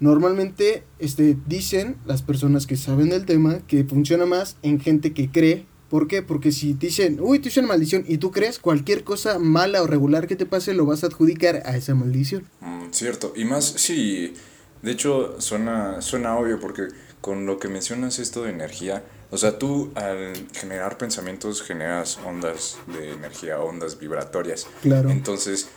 [0.00, 5.30] Normalmente, este, dicen las personas que saben del tema que funciona más en gente que
[5.30, 5.64] cree.
[5.88, 6.20] ¿Por qué?
[6.20, 9.82] Porque si te dicen, uy, te hice una maldición y tú crees, cualquier cosa mala
[9.82, 12.44] o regular que te pase lo vas a adjudicar a esa maldición.
[12.60, 13.32] Mm, cierto.
[13.34, 14.34] Y más, sí.
[14.82, 16.88] De hecho, suena, suena obvio porque
[17.20, 22.78] con lo que mencionas esto de energía, o sea, tú al generar pensamientos generas ondas
[22.86, 24.66] de energía, ondas vibratorias.
[24.82, 25.10] Claro.
[25.10, 25.68] Entonces,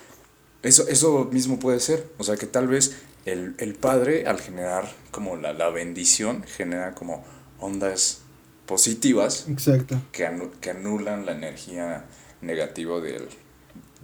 [0.62, 2.06] eso, eso mismo puede ser.
[2.18, 6.94] O sea, que tal vez el, el padre, al generar como la, la bendición, genera
[6.94, 7.24] como
[7.58, 8.20] ondas
[8.66, 10.00] positivas Exacto.
[10.12, 12.04] que, anu- que anulan la energía
[12.40, 13.28] negativa del,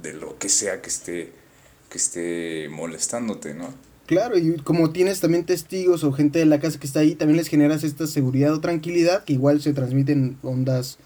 [0.02, 1.32] de lo que sea que esté,
[1.88, 3.72] que esté molestándote, ¿no?
[4.09, 7.37] Claro, y como tienes también testigos o gente de la casa que está ahí, también
[7.37, 10.97] les generas esta seguridad o tranquilidad que igual se transmiten ondas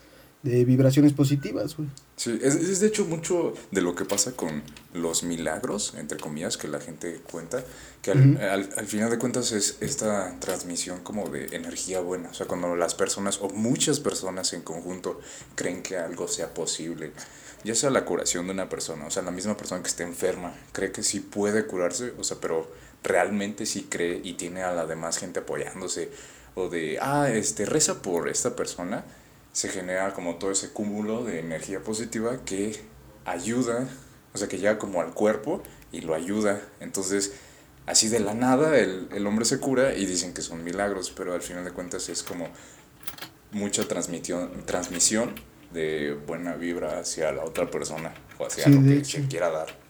[0.44, 1.88] de vibraciones positivas, güey.
[2.14, 4.62] Sí, es, es de hecho mucho de lo que pasa con
[4.94, 7.64] los milagros, entre comillas, que la gente cuenta,
[8.02, 12.34] que al, al, al final de cuentas es esta transmisión como de energía buena, o
[12.34, 15.18] sea, cuando las personas o muchas personas en conjunto
[15.56, 17.10] creen que algo sea posible,
[17.64, 20.54] ya sea la curación de una persona, o sea, la misma persona que esté enferma,
[20.70, 24.86] cree que sí puede curarse, o sea, pero realmente sí cree y tiene a la
[24.86, 26.10] demás gente apoyándose,
[26.54, 29.04] o de, ah, este, reza por esta persona,
[29.52, 32.80] se genera como todo ese cúmulo de energía positiva que
[33.24, 33.88] ayuda,
[34.34, 35.62] o sea, que llega como al cuerpo
[35.92, 36.60] y lo ayuda.
[36.80, 37.32] Entonces,
[37.86, 41.34] así de la nada el, el hombre se cura y dicen que son milagros, pero
[41.34, 42.48] al final de cuentas es como
[43.50, 45.34] mucha transmisión, transmisión
[45.72, 49.18] de buena vibra hacia la otra persona o hacia Sí, lo que hecho.
[49.18, 49.81] se quiera dar.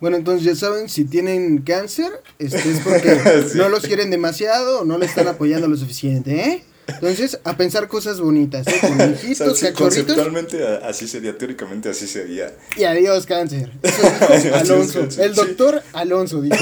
[0.00, 3.18] Bueno, entonces ya saben, si tienen cáncer, este es porque
[3.52, 3.58] Sí.
[3.58, 6.64] no los quieren demasiado o no le están apoyando lo suficiente, ¿eh?
[6.86, 8.78] Entonces, a pensar cosas bonitas, ¿eh?
[8.80, 12.54] Con O sea, hijitos, cachorritos conceptualmente así sería, teóricamente así sería.
[12.76, 13.70] y adiós cáncer.
[13.82, 15.36] Eso dijo Alonso, el sí.
[15.36, 16.56] doctor Alonso dijo.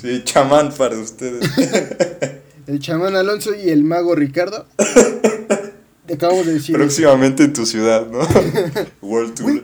[0.00, 1.40] Sí, chamán para ustedes.
[2.66, 4.66] El chamán Alonso y el mago Ricardo.
[6.08, 6.74] Te acabamos de decir.
[6.74, 8.18] Próximamente en tu ciudad, ¿no?
[9.02, 9.62] World Tour.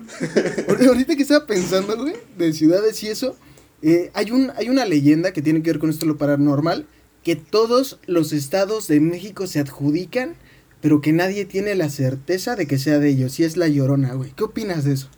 [0.68, 3.35] Ahor- Ahorita que estaba pensando, güey, de ciudades y eso,
[3.83, 6.87] eh, hay, un, hay una leyenda que tiene que ver con esto lo paranormal,
[7.22, 10.35] que todos los estados de México se adjudican,
[10.83, 14.12] pero que nadie tiene la certeza de que sea de ellos, y es la llorona,
[14.12, 14.33] güey.
[14.37, 15.09] ¿Qué opinas de eso?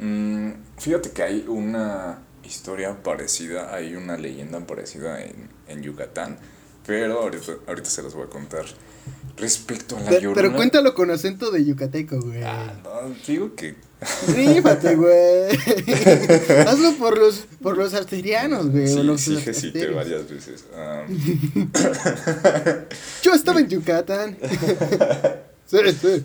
[0.00, 6.38] Mm, fíjate que hay una historia parecida, hay una leyenda parecida en, en Yucatán,
[6.86, 8.64] pero ahorita, ahorita se las voy a contar.
[9.36, 10.34] Respecto a la Pe- llorona.
[10.34, 12.42] Pero cuéntalo con acento de yucateco, güey.
[12.42, 13.74] Ah, no, digo que.
[14.34, 15.50] Rífate, güey.
[16.66, 18.86] Hazlo por los, por los arterianos, güey.
[18.88, 20.64] Sí, los sí, sí, te varias veces.
[20.76, 21.04] Ah,
[23.22, 24.36] Yo estaba en Yucatán.
[25.66, 26.24] sí, sí.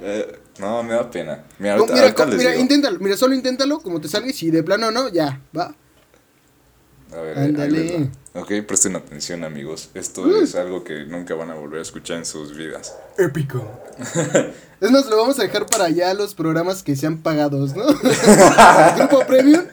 [0.00, 1.44] eh, no, me da pena.
[1.58, 4.62] Mira, No, ahorita, mira, ahorita inténtalo, mira, solo inténtalo, como te salga y si de
[4.62, 5.74] plano no, ya, va.
[7.12, 8.10] A ver, ahí Ándale.
[8.36, 9.90] Ok, presten atención, amigos.
[9.94, 10.42] Esto Uh.
[10.42, 12.94] es algo que nunca van a volver a escuchar en sus vidas.
[13.16, 13.64] Épico.
[14.80, 17.86] Es más, lo vamos a dejar para allá los programas que sean pagados, ¿no?
[18.96, 19.64] Grupo Premium,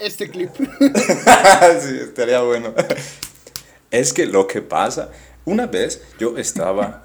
[0.00, 0.50] este clip.
[0.56, 2.74] sí, estaría bueno.
[3.90, 5.10] Es que lo que pasa,
[5.44, 7.04] una vez yo estaba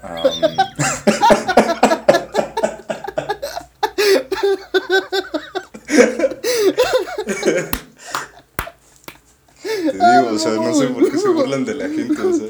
[9.62, 12.48] Te digo, o sea, no sé por qué se burlan de la gente, o sea,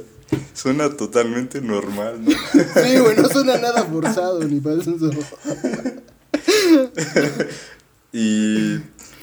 [0.75, 2.33] suena totalmente normal, ¿no?
[2.33, 4.97] Sí, güey, no suena nada forzado ni eso.
[8.17, 8.79] Y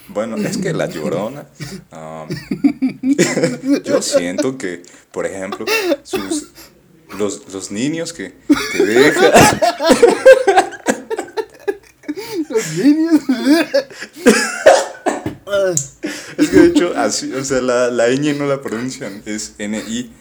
[0.09, 1.47] bueno, es que la llorona.
[3.85, 4.83] yo siento que,
[5.13, 5.65] por ejemplo,
[6.03, 6.49] sus,
[7.17, 8.33] los, los niños que,
[8.73, 9.31] que deja.
[12.49, 13.21] Los niños.
[16.37, 20.11] Es que de hecho, así, o sea, la, la ñ no la pronuncian, es NI.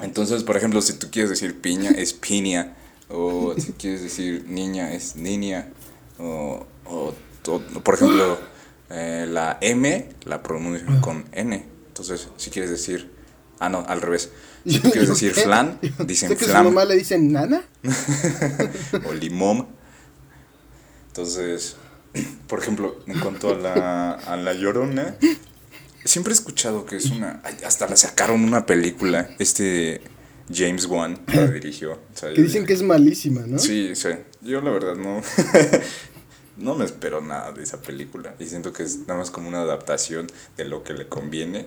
[0.00, 2.76] Entonces, por ejemplo, si tú quieres decir piña, es piña.
[3.08, 5.68] O si quieres decir niña, es niña.
[6.18, 7.14] O, o,
[7.46, 8.38] o, por ejemplo,
[8.90, 11.64] eh, la M la pronuncian con N.
[11.88, 13.10] Entonces, si quieres decir.
[13.60, 14.30] Ah, no, al revés.
[14.64, 17.62] Si tú quieres decir flan, dicen ¿Sé que su mamá le dicen nana?
[19.08, 19.66] o limón.
[21.08, 21.76] Entonces,
[22.46, 25.16] por ejemplo, en cuanto a la, a la llorona,
[26.08, 27.42] siempre he escuchado que es una.
[27.64, 29.30] Hasta la sacaron una película.
[29.38, 30.00] Este
[30.52, 31.92] James Wan la dirigió.
[31.92, 33.58] o sea, Que dicen que es malísima, ¿no?
[33.58, 34.08] Sí, sí.
[34.42, 35.22] Yo la verdad no.
[36.56, 38.34] no me espero nada de esa película.
[38.38, 41.66] Y siento que es nada más como una adaptación de lo que le conviene.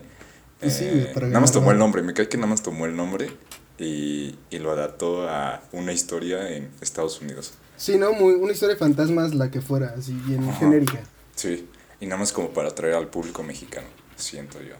[0.60, 2.02] Pues sí, Eh, para nada más tomó el nombre.
[2.02, 3.30] Me cae que nada más tomó el nombre
[3.78, 7.54] y, y lo adaptó a una historia en Estados Unidos.
[7.76, 8.12] Sí, ¿no?
[8.12, 10.58] Muy, una historia de fantasmas, la que fuera, así bien Ajá.
[10.60, 11.00] genérica.
[11.34, 11.66] Sí,
[12.00, 13.86] y nada más como para atraer al público mexicano,
[14.22, 14.76] siento yo.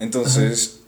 [0.00, 0.80] Entonces,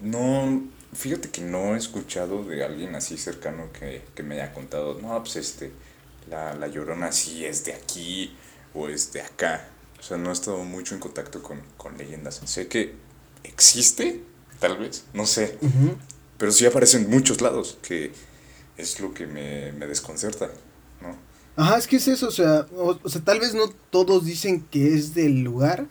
[0.00, 0.62] no,
[0.92, 5.18] fíjate que no he escuchado de alguien así cercano que, que me haya contado, no,
[5.22, 5.72] pues este,
[6.28, 8.34] la, la llorona sí es de aquí
[8.74, 9.68] o es de acá.
[10.00, 12.40] O sea, no he estado mucho en contacto con, con leyendas.
[12.44, 12.94] Sé que
[13.44, 14.20] existe,
[14.58, 15.58] tal vez, no sé,
[16.38, 18.12] pero sí aparece en muchos lados, que
[18.76, 20.50] es lo que me, me desconcerta,
[21.00, 21.16] ¿no?
[21.54, 24.62] Ajá, es que es eso, o sea, o, o sea, tal vez no todos dicen
[24.70, 25.86] que es del lugar,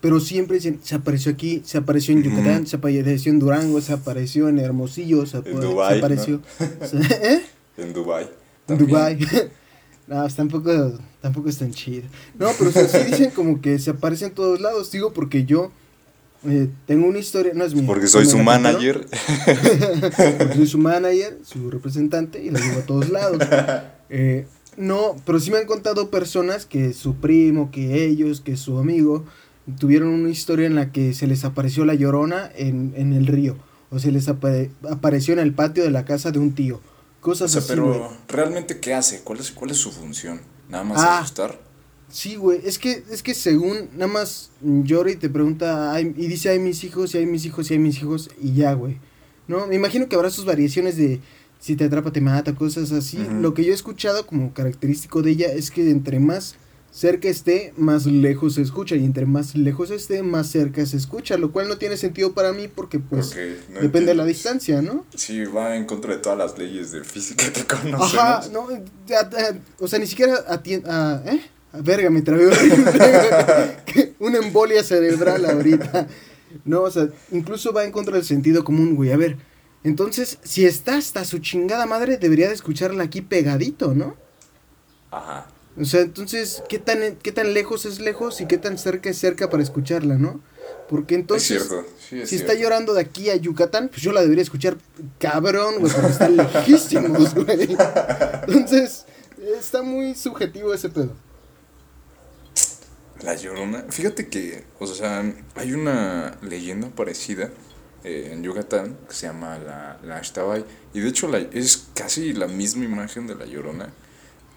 [0.00, 2.22] pero siempre dicen, se apareció aquí, se apareció en.
[2.22, 5.98] Yucatán, se apareció en Durango, se apareció en Hermosillo, se, apa- se Dubái, ¿no?
[5.98, 6.40] apareció...
[7.22, 7.42] ¿Eh?
[7.76, 8.28] En Dubai.
[8.68, 9.18] En Dubai.
[10.06, 12.04] no, pues tampoco, tampoco es tan chido.
[12.38, 15.44] No, pero o sea, sí dicen como que se aparece en todos lados, digo, porque
[15.44, 15.70] yo
[16.46, 17.84] eh, tengo una historia, no es mía.
[17.86, 19.06] Porque soy su manager.
[20.38, 23.38] porque soy su manager, su representante y la llevo a todos lados.
[24.10, 28.78] Eh, no, pero sí me han contado personas que su primo, que ellos, que su
[28.78, 29.24] amigo
[29.78, 33.56] tuvieron una historia en la que se les apareció la llorona en, en el río.
[33.90, 36.76] O se les apare- apareció en el patio de la casa de un tío.
[36.76, 38.12] O Cosas sea, así, pero.
[38.28, 39.20] ¿realmente qué hace?
[39.22, 40.40] ¿Cuál es, cuál es su función?
[40.68, 41.18] ¿Nada más Ah.
[41.20, 41.58] asustar?
[42.10, 46.26] Sí, güey, es que, es que según nada más llora y te pregunta, "Ay", y
[46.26, 48.96] dice, hay mis hijos, y hay mis hijos, y hay mis hijos, y ya, güey.
[49.46, 51.20] No, me imagino que habrá sus variaciones de
[51.60, 53.18] si te atrapa, te mata, cosas así.
[53.40, 56.54] Lo que yo he escuchado como característico de ella es que entre más
[56.98, 61.36] cerca esté, más lejos se escucha, y entre más lejos esté, más cerca se escucha,
[61.36, 63.36] lo cual no tiene sentido para mí porque, pues,
[63.68, 65.06] no depende de la distancia, ¿no?
[65.14, 68.14] Sí, va en contra de todas las leyes de física que conocemos.
[68.14, 68.68] Ajá, no,
[69.06, 71.40] ya, ya, o sea, ni siquiera atiende, a, ¿eh?
[71.72, 72.48] A verga, me trabé.
[74.18, 76.08] Una embolia cerebral ahorita.
[76.64, 79.12] No, o sea, incluso va en contra del sentido común, güey.
[79.12, 79.36] A ver,
[79.84, 84.16] entonces, si está hasta su chingada madre, debería de escucharla aquí pegadito, ¿no?
[85.12, 85.46] Ajá.
[85.80, 89.18] O sea, entonces, ¿qué tan, qué tan lejos es lejos y qué tan cerca es
[89.18, 90.40] cerca para escucharla, ¿no?
[90.88, 91.86] Porque entonces, es cierto.
[91.98, 92.52] Sí, es si cierto.
[92.52, 94.76] está llorando de aquí a Yucatán, pues yo la debería escuchar
[95.18, 97.76] cabrón, güey, porque están lejísimos, güey.
[98.48, 99.04] Entonces,
[99.58, 101.12] está muy subjetivo ese pedo.
[103.22, 103.84] La Llorona.
[103.90, 105.24] Fíjate que, o sea,
[105.56, 107.50] hay una leyenda parecida
[108.04, 110.64] eh, en Yucatán que se llama la, la Ashtabay.
[110.94, 113.92] Y de hecho la, es casi la misma imagen de la Llorona,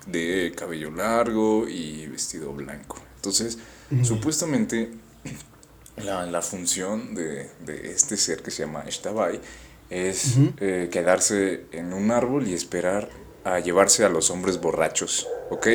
[0.07, 2.97] de cabello largo y vestido blanco.
[3.17, 3.57] Entonces,
[4.03, 4.91] supuestamente
[6.03, 9.39] la, la función de, de este ser que se llama Shtabai
[9.89, 13.09] es eh, quedarse en un árbol y esperar
[13.43, 15.67] a llevarse a los hombres borrachos, ¿ok?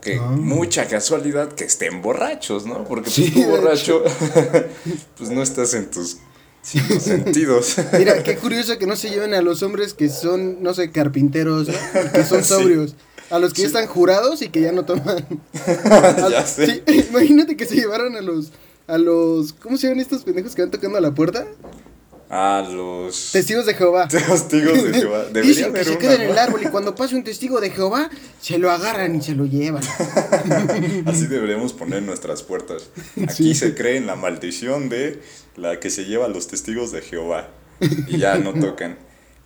[0.00, 0.26] Que Ah.
[0.30, 2.84] mucha casualidad que estén borrachos, ¿no?
[2.84, 4.04] Porque pues, Sí, tú borracho,
[5.18, 6.18] pues no estás en tus
[6.62, 7.76] sentidos.
[7.98, 11.68] Mira, qué curioso que no se lleven a los hombres que son, no sé, carpinteros,
[12.12, 12.94] que son Sí.
[13.34, 13.74] A los que ya Sí.
[13.74, 15.24] están jurados y que ya no toman.
[15.86, 16.66] A- ya sé.
[16.66, 18.52] Sí, imagínate que se llevaron a los,
[18.86, 21.46] a los, ¿cómo se llaman estos pendejos que van tocando a la puerta?
[22.30, 24.08] A los Testigos de Jehová.
[24.08, 25.24] testigos de Jehová.
[25.32, 28.08] Dicen que se queda en el árbol y cuando pase un testigo de Jehová,
[28.40, 29.82] se lo agarran y se lo llevan.
[31.06, 32.88] Así deberíamos poner nuestras puertas.
[33.14, 33.24] Sí.
[33.24, 35.20] Aquí se cree en la maldición de
[35.56, 37.48] la que se lleva a los testigos de Jehová.
[38.08, 38.96] Y ya no tocan.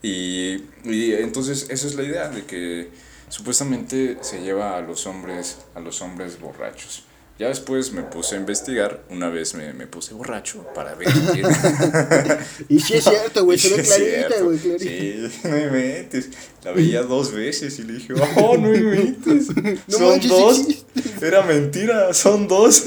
[0.03, 2.89] Y, y entonces esa es la idea de que
[3.29, 7.05] supuestamente se lleva a los hombres, a los hombres borrachos.
[7.39, 11.47] Ya después me puse a investigar, una vez me, me puse borracho para ver quién.
[12.69, 14.85] Y sí es cierto, güey, se ve clarita, güey, clarita.
[14.85, 16.31] Sí, no inventes.
[16.65, 19.55] La veía dos veces y le dije, oh, no inventes.
[19.87, 20.57] No son manches, dos.
[20.57, 20.85] sí
[21.23, 22.85] Era mentira, son dos.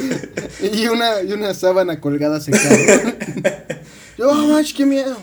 [0.59, 3.15] Y una, y una sábana colgada secada.
[4.17, 5.15] Yo, oh, manches, qué miedo.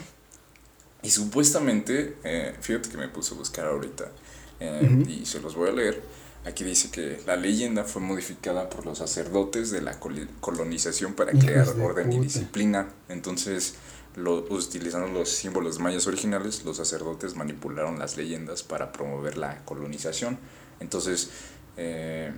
[1.03, 4.11] Y supuestamente, eh, fíjate que me puse a buscar ahorita
[4.61, 6.03] eh, y se los voy a leer.
[6.45, 9.99] Aquí dice que la leyenda fue modificada por los sacerdotes de la
[10.41, 12.89] colonización para Hijos crear de orden y disciplina.
[13.09, 13.75] Entonces,
[14.17, 20.39] lo, utilizando los símbolos mayas originales, los sacerdotes manipularon las leyendas para promover la colonización.
[20.81, 21.31] Entonces,
[21.77, 22.33] eh,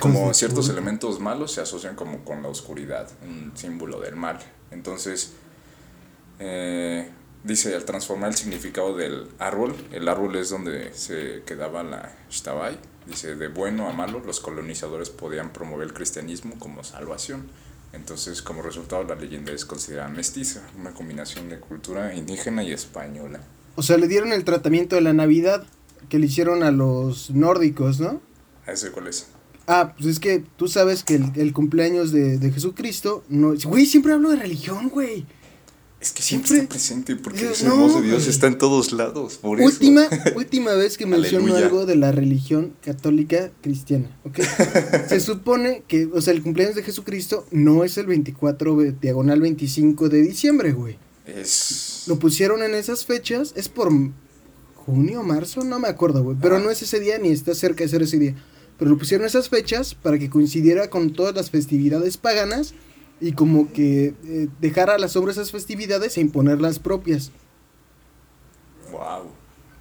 [0.00, 0.72] como ciertos puta.
[0.72, 4.38] elementos malos se asocian como con la oscuridad, un símbolo del mal.
[4.70, 5.32] Entonces,
[6.38, 7.08] eh,
[7.44, 12.78] dice, al transformar el significado del árbol, el árbol es donde se quedaba la Shtabai,
[13.06, 17.46] dice, de bueno a malo, los colonizadores podían promover el cristianismo como salvación.
[17.92, 23.40] Entonces, como resultado, la leyenda es considerada mestiza, una combinación de cultura indígena y española.
[23.76, 25.64] O sea, le dieron el tratamiento de la Navidad
[26.08, 28.20] que le hicieron a los nórdicos, ¿no?
[28.66, 29.28] ¿Ese cuál es?
[29.66, 33.54] Ah, pues es que tú sabes que el, el cumpleaños de, de Jesucristo no...
[33.54, 35.24] Güey, siempre hablo de religión, güey.
[36.04, 39.38] Es que siempre, Siempre- está presente, porque voz no, de Dios está en todos lados.
[39.40, 39.66] Por eso.
[39.66, 40.02] Última,
[40.36, 41.64] última vez que menciono Aleluya.
[41.64, 44.38] algo de la religión católica cristiana, ¿ok?
[45.08, 49.40] Se supone que, o sea, el cumpleaños de Jesucristo no es el 24 de- diagonal
[49.40, 50.98] 25 de diciembre, güey.
[51.24, 52.04] Es...
[52.06, 53.90] Lo pusieron en esas fechas, es por
[54.74, 56.36] junio, marzo, no me acuerdo, güey.
[56.38, 56.60] Pero Ah.
[56.60, 58.34] no es ese día ni está cerca de ser ese día.
[58.78, 62.74] Pero lo pusieron esas fechas para que coincidiera con todas las festividades paganas
[63.20, 67.30] y como que eh, dejar a las sobre esas festividades e imponer las propias.
[68.90, 69.30] Wow.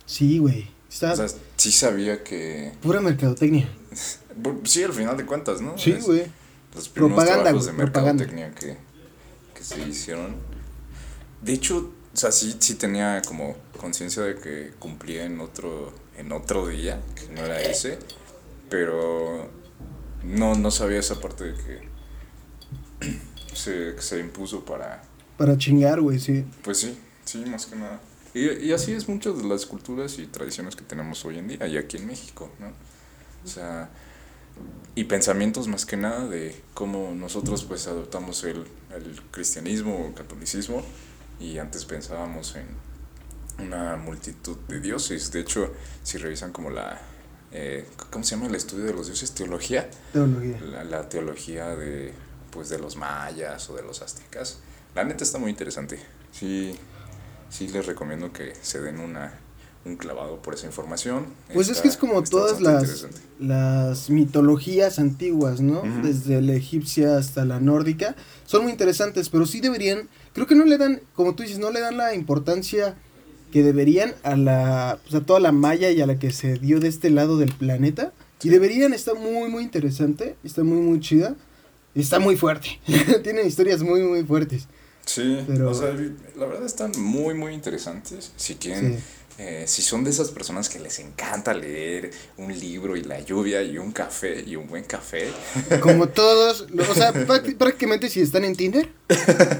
[0.05, 0.69] Sí, güey.
[0.89, 2.71] Está O sea, sí sabía que...
[2.81, 3.67] pura mercadotecnia.
[4.63, 5.77] Sí, al final de cuentas, ¿no?
[5.77, 6.25] Sí, güey.
[6.75, 8.25] Los primeros Propaganda, trabajos de güey, propaganda.
[8.25, 8.77] mercadotecnia que,
[9.57, 10.35] que se hicieron.
[11.41, 16.31] De hecho, o sea, sí, sí tenía como conciencia de que cumplía en otro, en
[16.31, 17.99] otro día, que no era ese,
[18.69, 19.49] pero
[20.23, 21.92] no, no sabía esa parte de que
[23.53, 25.03] se, se impuso para,
[25.37, 26.45] Para chingar, güey, sí.
[26.63, 27.99] pues sí, sí, más que nada.
[28.33, 31.67] Y, y así es muchas de las culturas y tradiciones que tenemos hoy en día,
[31.67, 32.67] y aquí en México, ¿no?
[33.45, 33.89] O sea,
[34.95, 40.13] y pensamientos más que nada de cómo nosotros pues adoptamos el, el cristianismo o el
[40.13, 40.83] catolicismo
[41.39, 42.67] y antes pensábamos en
[43.65, 45.31] una multitud de dioses.
[45.31, 47.01] De hecho, si revisan como la,
[47.51, 49.31] eh, ¿cómo se llama el estudio de los dioses?
[49.33, 50.59] Teología Teología.
[50.61, 52.13] la, la teología de
[52.53, 54.59] pues de los mayas o de los aztecas.
[54.95, 55.99] La neta está muy interesante.
[56.31, 56.75] Sí,
[57.49, 59.39] sí les recomiendo que se den una
[59.85, 61.25] un clavado por esa información.
[61.53, 63.07] Pues es que es como todas las,
[63.39, 65.83] las mitologías antiguas, ¿no?
[66.01, 68.15] Desde la egipcia hasta la nórdica.
[68.45, 71.69] Son muy interesantes, pero sí deberían, creo que no le dan, como tú dices, no
[71.69, 72.95] le dan la importancia
[73.51, 76.79] que deberían a la, pues a toda la maya y a la que se dio
[76.79, 78.13] de este lado del planeta.
[78.41, 81.35] Y deberían, está muy, muy interesante, está muy, muy chida.
[81.95, 82.79] Y Está muy fuerte.
[83.23, 84.67] Tienen historias muy, muy fuertes.
[85.05, 85.93] Sí, pero- o sea,
[86.37, 88.31] la verdad están muy, muy interesantes.
[88.37, 89.03] Si quieren, Sí.
[89.39, 93.61] eh, si son de esas personas que les encanta leer un libro y la lluvia
[93.63, 95.27] y un café y un buen café,
[95.81, 98.89] Como todos, o sea, práct- prácticamente si están en Tinder.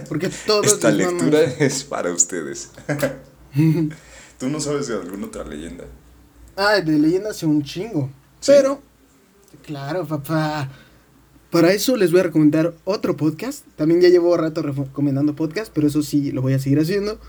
[0.07, 2.69] Porque todos esta lectura es para ustedes.
[4.39, 5.85] ¿Tú no sabes de alguna otra leyenda?
[6.55, 8.09] Ah, de leyendas un chingo.
[8.39, 8.51] ¿Sí?
[8.51, 8.81] Pero,
[9.65, 10.69] claro, papá.
[11.53, 13.63] Para eso les voy a recomendar otro podcast.
[13.75, 17.19] También ya llevo rato recomendando podcast, pero eso sí lo voy a seguir haciendo.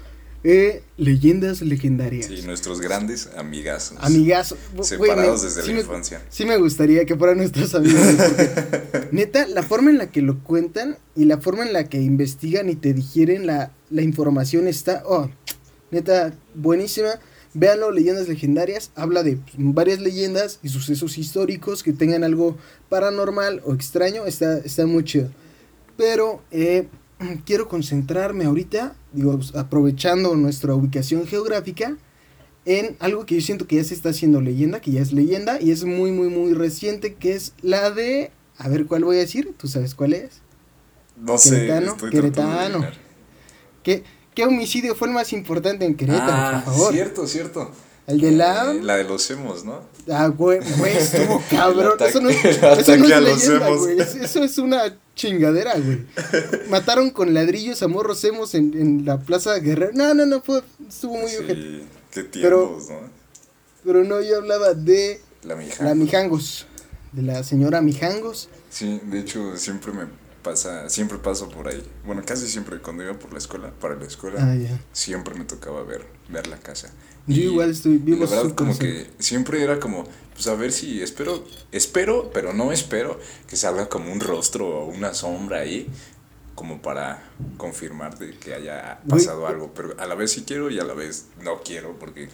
[0.45, 2.27] Eh, leyendas legendarias.
[2.27, 3.99] Sí, nuestros grandes amigazos.
[4.01, 4.59] Amigazos.
[4.81, 6.23] Separados desde sí la me, infancia.
[6.31, 8.01] Sí me gustaría que fueran nuestros amigos.
[8.17, 12.01] porque, neta, la forma en la que lo cuentan y la forma en la que
[12.01, 15.29] investigan y te digieren la, la información está, oh,
[15.91, 17.11] neta, buenísima.
[17.55, 22.57] Véanlo, Leyendas Legendarias, habla de varias leyendas y sucesos históricos que tengan algo
[22.89, 25.31] paranormal o extraño, está, está muy chido.
[25.97, 26.89] Pero eh,
[27.47, 31.97] quiero concentrarme ahorita, digo, aprovechando nuestra ubicación geográfica,
[32.67, 35.61] en algo que yo siento que ya se está haciendo leyenda, que ya es leyenda
[35.61, 38.31] y es muy, muy, muy reciente, que es la de...
[38.57, 39.53] A ver, ¿cuál voy a decir?
[39.57, 40.41] ¿Tú sabes cuál es?
[41.17, 42.79] No sé, Queretano, estoy Queretano.
[42.79, 42.95] adivinar.
[44.35, 46.93] ¿Qué, ¿Qué homicidio fue el más importante en Querétaro, Ah, por favor?
[46.93, 47.71] cierto, cierto.
[48.07, 48.73] ¿El de la...?
[48.73, 49.81] Eh, la de los hemos, ¿no?
[50.13, 51.95] Ah, güey, güey, estuvo cabrón.
[52.01, 54.01] Eso no es, eso no es a los leyenda, güey.
[54.01, 56.05] Es- Eso es una chingadera, güey.
[56.69, 59.93] Mataron con ladrillos a morros emos en, en la Plaza Guerrero.
[59.95, 61.31] No, no, no, fue, estuvo muy.
[61.31, 61.39] Sí,
[62.13, 62.97] qué Pero- tiempos, ¿no?
[63.85, 66.67] Pero no, yo hablaba de La la Mijangos.
[67.13, 68.49] De la señora Mijangos.
[68.71, 70.05] Sí, de hecho, siempre me
[70.45, 71.83] pasa, siempre paso por ahí.
[72.07, 74.79] Bueno, casi siempre cuando iba por la escuela, para la escuela, Ah, ya.
[74.93, 76.93] siempre me tocaba ver, ver la casa.
[77.27, 81.03] Yo igual estoy- vivo La verdad, como que siempre era como, pues a ver si
[81.03, 81.43] espero,
[81.73, 83.19] espero, pero no espero
[83.49, 85.89] que salga como un rostro o una sombra ahí,
[86.55, 87.25] como para
[87.57, 89.73] confirmar de que haya pasado algo.
[89.75, 92.29] Pero a la vez sí quiero y a la vez no quiero, porque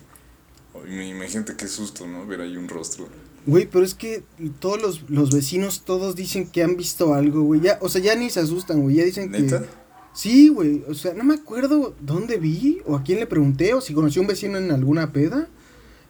[0.89, 2.27] imagínate qué susto, ¿no?
[2.27, 3.09] Ver ahí un rostro.
[3.47, 4.23] Güey, pero es que
[4.59, 7.61] todos los, los vecinos, todos dicen que han visto algo, güey.
[7.61, 8.97] Ya, o sea, ya ni se asustan, güey.
[8.97, 9.61] Ya dicen ¿Neta?
[9.61, 9.67] que...
[10.13, 10.85] Sí, güey.
[10.89, 14.19] O sea, no me acuerdo dónde vi o a quién le pregunté o si conocí
[14.19, 15.49] a un vecino en alguna peda.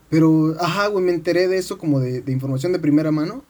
[0.08, 3.44] Pero, ajá, güey, me enteré de eso como de, de información de primera mano.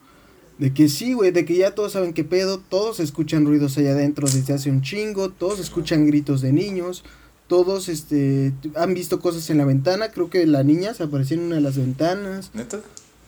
[0.59, 3.93] De que sí, güey, de que ya todos saben qué pedo, todos escuchan ruidos allá
[3.93, 7.03] adentro desde hace un chingo, todos escuchan gritos de niños,
[7.47, 11.45] todos este han visto cosas en la ventana, creo que la niña se apareció en
[11.45, 12.51] una de las ventanas.
[12.53, 12.79] ¿Neta?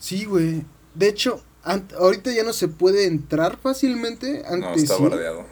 [0.02, 0.64] Sí, güey.
[0.96, 5.02] De hecho, ahorita ya no se puede entrar fácilmente, No, antes está sí.
[5.04, 5.44] bardeado.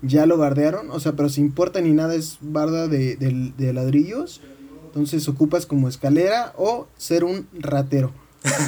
[0.00, 3.72] Ya lo bardearon, o sea, pero sin puerta ni nada es barda de, de- de
[3.74, 4.40] ladrillos.
[4.86, 8.10] Entonces ocupas como escalera o ser un ratero.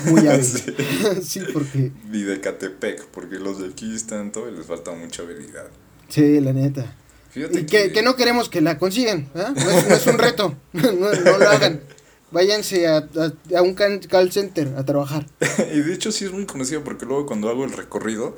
[0.05, 0.45] Muy hábil.
[0.45, 0.75] Sí.
[1.23, 1.93] sí, porque.
[2.13, 5.69] Y de Catepec, porque los de aquí están todo y les falta mucha habilidad.
[6.11, 6.95] Sí, la neta.
[7.31, 9.55] Fíjate Y que, que no queremos que la consigan, ¿ah?
[9.57, 10.55] No es, no es un reto.
[10.75, 11.81] No, no lo hagan.
[12.33, 15.27] Váyanse a, a, a un call center a trabajar.
[15.73, 18.37] y de hecho sí es muy conocido porque luego cuando hago el recorrido,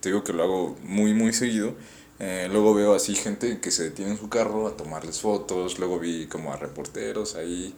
[0.00, 1.74] te digo que lo hago muy muy seguido,
[2.18, 5.98] eh, luego veo así gente que se detiene en su carro a tomarles fotos, luego
[5.98, 7.74] vi como a reporteros ahí,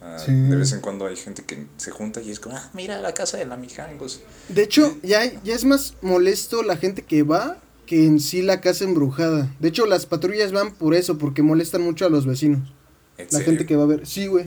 [0.00, 0.32] ah, Sí.
[0.32, 3.12] de vez en cuando hay gente que se junta y es como, ah, mira la
[3.12, 4.20] casa de la Mijangos.
[4.48, 8.60] De hecho, ya, ya es más molesto la gente que va que en sí la
[8.60, 9.52] casa embrujada.
[9.58, 12.72] De hecho, las patrullas van por eso, porque molestan mucho a los vecinos.
[13.18, 13.46] ¿En La serio?
[13.46, 14.06] gente que va a ver.
[14.06, 14.44] Sí, güey.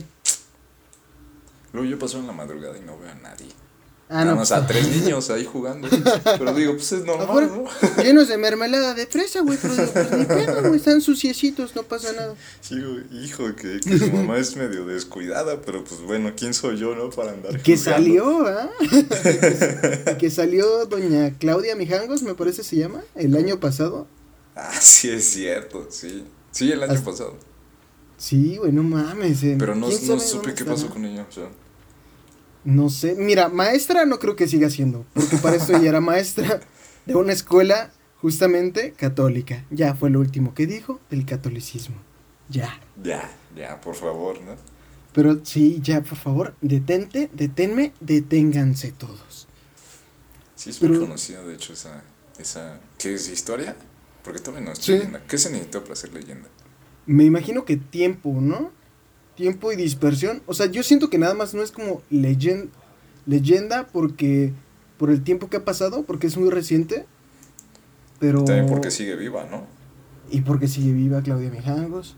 [1.74, 3.48] Luego yo paso en la madrugada y no veo a nadie.
[4.08, 4.36] Ah, Nada no.
[4.36, 5.88] más a tres niños ahí jugando.
[6.38, 7.50] Pero digo, pues es normal,
[8.02, 9.58] llenos de mermelada de fresa, güey.
[9.60, 10.76] Pero digo, pues ni pedo, güey.
[10.76, 12.34] Están suciecitos, no pasa nada.
[12.60, 16.76] Sí, güey, hijo, que, que su mamá es medio descuidada, pero pues bueno, ¿quién soy
[16.78, 17.10] yo, no?
[17.10, 18.70] Para andar Que salió, ¿ah?
[19.22, 24.06] que, que salió doña Claudia Mijangos, me parece se llama, el año pasado.
[24.54, 26.24] Ah, sí, es cierto, sí.
[26.52, 27.36] Sí, el año pasado.
[28.16, 29.42] Sí, güey, no mames.
[29.42, 29.56] eh.
[29.58, 31.26] Pero no, ¿Quién no supe qué pasó con ella.
[31.28, 31.48] O sea,
[32.64, 36.60] No sé, mira, maestra no creo que siga siendo, porque para esto ella era maestra
[37.06, 37.90] de una escuela
[38.22, 39.64] justamente católica.
[39.70, 41.96] Ya fue lo último que dijo del catolicismo.
[42.48, 42.78] Ya.
[43.02, 44.56] ya, ya, por favor, ¿no?
[45.12, 49.46] Pero sí, ya, por favor, detente, deténme, deténganse todos.
[50.54, 52.02] Sí, es muy Pero- conocida, de hecho, esa,
[52.38, 52.80] esa...
[52.98, 53.76] ¿Qué es historia?
[54.22, 54.92] Porque también no es Sí.
[54.92, 55.22] leyenda.
[55.28, 56.48] ¿Qué se necesita para ser leyenda?
[57.06, 58.72] Me imagino que tiempo, ¿no?
[59.36, 60.42] Tiempo y dispersión.
[60.46, 62.68] O sea, yo siento que nada más no es como leyen-
[63.26, 64.52] leyenda porque
[64.98, 67.06] por el tiempo que ha pasado, porque es muy reciente.
[68.20, 68.44] Pero...
[68.44, 69.66] También porque sigue viva, ¿no?
[70.30, 72.16] Y porque sigue viva Claudia Mijangos.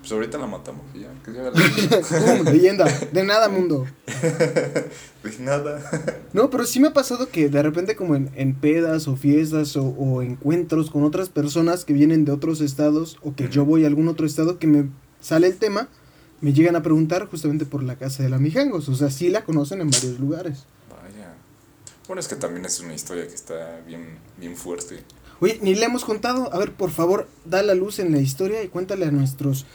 [0.00, 2.50] Pues ahorita la matamos ya, que se haga leyenda.
[2.52, 2.84] Leyenda.
[3.12, 3.84] De nada, mundo.
[5.24, 5.80] De nada.
[6.32, 9.76] No, pero sí me ha pasado que de repente como en, en pedas o fiestas
[9.76, 13.84] o, o encuentros con otras personas que vienen de otros estados o que yo voy
[13.84, 14.88] a algún otro estado que me
[15.20, 15.88] sale el tema,
[16.40, 18.88] me llegan a preguntar justamente por la casa de la Mijangos.
[18.88, 20.64] O sea, sí la conocen en varios lugares.
[20.88, 21.34] Vaya.
[22.06, 25.02] Bueno, es que también es una historia que está bien, bien fuerte.
[25.40, 26.52] Oye, ni le hemos contado.
[26.52, 29.66] A ver, por favor, da la luz en la historia y cuéntale a nuestros,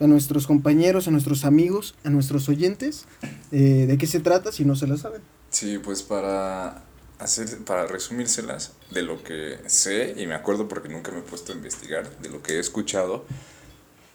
[0.00, 3.06] a nuestros compañeros, a nuestros amigos, a nuestros oyentes,
[3.52, 5.20] eh, de qué se trata si no se la saben.
[5.50, 6.84] Sí, pues para
[7.18, 11.52] hacer, para resumírselas de lo que sé y me acuerdo porque nunca me he puesto
[11.52, 13.24] a investigar, de lo que he escuchado,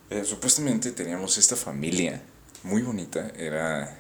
[0.10, 2.22] Eh, supuestamente teníamos esta familia
[2.64, 3.32] muy bonita.
[3.38, 3.98] Era,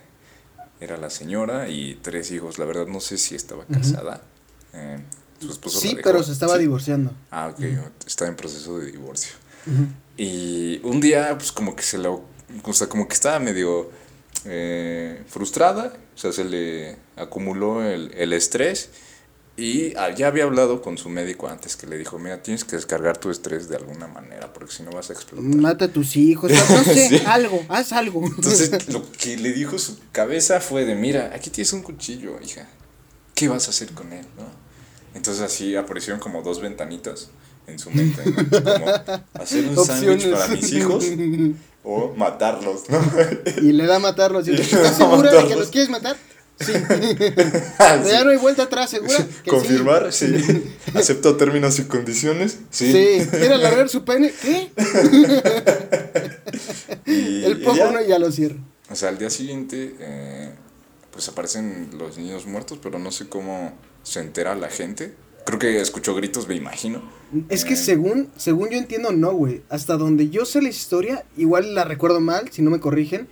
[0.79, 2.57] era la señora y tres hijos.
[2.59, 4.21] La verdad no sé si estaba casada.
[4.73, 4.99] Eh,
[5.39, 6.59] su esposo Sí, pero se estaba Sí.
[6.61, 7.11] divorciando.
[7.31, 7.63] Ah, ok.
[8.05, 9.31] Estaba en proceso de divorcio.
[10.17, 12.09] Y un día, pues como que se la...
[12.11, 13.89] O sea, como que estaba medio
[14.45, 15.93] eh, frustrada.
[16.15, 18.89] O sea, se le acumuló el, el estrés.
[19.57, 22.75] Y ah, ya había hablado con su médico antes que le dijo, mira, tienes que
[22.75, 25.45] descargar tu estrés de alguna manera porque si no vas a explotar.
[25.45, 26.51] Mata a tus hijos.
[26.69, 27.21] No sé, Sí.
[27.25, 28.25] algo, haz algo.
[28.25, 32.67] Entonces, lo que le dijo su cabeza fue de, mira, aquí tienes un cuchillo, hija.
[33.33, 34.25] ¿Qué vas a hacer con él?
[34.37, 34.43] ¿no?
[35.13, 37.29] Entonces así aparecieron como dos ventanitas
[37.67, 38.23] en su mente.
[38.25, 38.61] ¿no?
[38.61, 38.85] Como
[39.33, 41.05] hacer un sándwich para mis hijos
[41.85, 42.99] o matarlos, ¿no?
[43.61, 44.47] Y le da a matarlos.
[44.49, 46.17] Y Y ¿Estás segura de que los quieres matar?
[46.59, 46.71] Sí.
[47.79, 49.17] Ah, ya no hay vuelta atrás, ¿segura?
[49.43, 49.49] Que?
[49.49, 50.33] Confirmar, sí.
[50.93, 52.59] Acepto términos y condiciones.
[52.71, 52.91] Sí.
[52.91, 53.27] Sí.
[53.29, 54.31] ¿Quiere alargar su pene?
[54.41, 54.71] ¿Qué?
[57.05, 57.91] Y- El poco ya.
[57.91, 58.55] no ya lo cierra.
[58.89, 60.51] O sea, al día siguiente, eh,
[61.11, 65.13] pues aparecen los niños muertos, pero no sé cómo se entera la gente.
[65.45, 67.03] Creo que escuchó gritos, me imagino.
[67.49, 69.61] Es que Eh, según, según yo entiendo, no, güey.
[69.69, 73.27] Hasta donde yo sé la historia, igual la recuerdo mal, si no me corrigen.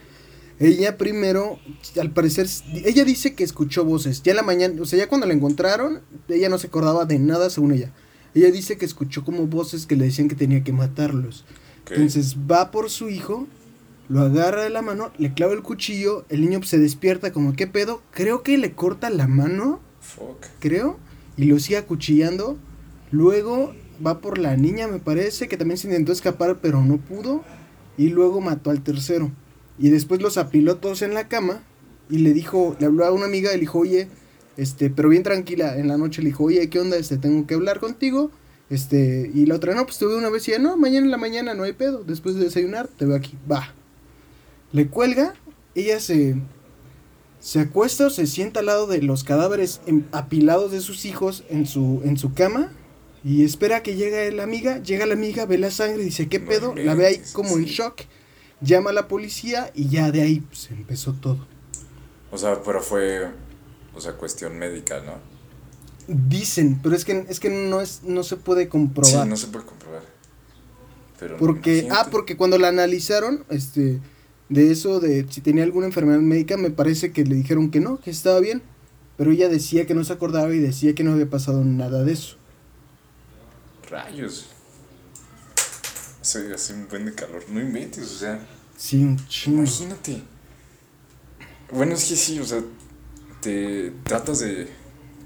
[0.60, 1.60] Ella primero,
[2.00, 2.48] al parecer,
[2.86, 4.22] ella dice que escuchó voces.
[4.24, 7.20] Ya en la mañana, o sea, ya cuando la encontraron, ella no se acordaba de
[7.20, 7.92] nada según ella.
[8.36, 11.46] Ella dice que escuchó como voces que le decían que tenía que matarlos.
[11.90, 13.48] Entonces va por su hijo,
[14.10, 17.68] lo agarra de la mano, le clava el cuchillo, el niño se despierta como, ¿qué
[17.68, 18.02] pedo?
[18.12, 20.46] Creo que le corta la mano Fuck.
[20.60, 20.98] creo,
[21.36, 22.58] y lo sigue acuchillando.
[23.12, 23.74] Luego
[24.06, 27.44] va por la niña, me parece, que también se intentó escapar, pero no pudo.
[27.98, 29.32] Y luego mató al tercero.
[29.80, 31.64] Y después los apiló todos en la cama.
[32.10, 34.08] Y le dijo, le habló a una amiga, le dijo, oye,
[34.58, 36.98] este, pero bien tranquila, en la noche le dijo, oye, ¿qué onda?
[36.98, 38.30] Este, tengo que hablar contigo.
[38.70, 41.12] Este, y la otra, no, pues te veo una vez y ella, no, mañana en
[41.12, 42.04] la mañana no hay pedo.
[42.04, 43.74] Después de desayunar, te veo aquí, va.
[44.72, 45.34] Le cuelga,
[45.76, 46.36] ella se,
[47.40, 51.66] se acuesta o se sienta al lado de los cadáveres apilados de sus hijos en
[51.66, 52.72] su, en su cama
[53.24, 54.82] y espera que llegue la amiga.
[54.82, 56.76] Llega la amiga, ve la sangre, dice, ¿qué pedo?
[56.76, 58.02] La ve ahí como en shock.
[58.64, 61.46] Llama a la policía y ya de ahí pues, empezó todo.
[62.32, 63.30] O sea, pero fue,
[63.94, 65.14] o sea, cuestión médica, ¿no?
[66.08, 69.24] Dicen, pero es que, es que no, es, no se puede comprobar.
[69.24, 70.04] Sí, no se puede comprobar.
[71.20, 74.02] Pero Porque, ah, porque cuando la analizaron, este,
[74.50, 78.00] de eso, de si tenía alguna enfermedad médica, me parece que le dijeron que no,
[78.00, 78.62] que estaba bien.
[79.16, 82.14] Pero ella decía que no se acordaba y decía que no había pasado nada de
[82.14, 82.38] eso.
[83.90, 84.48] Rayos.
[86.24, 87.44] Hace, hace un buen de calor.
[87.50, 88.40] No inventes, o sea,
[88.78, 89.58] Sí, un chingo.
[89.60, 90.24] imagínate.
[91.70, 92.62] Bueno, es que sí, o sea,
[93.42, 94.70] te tratas de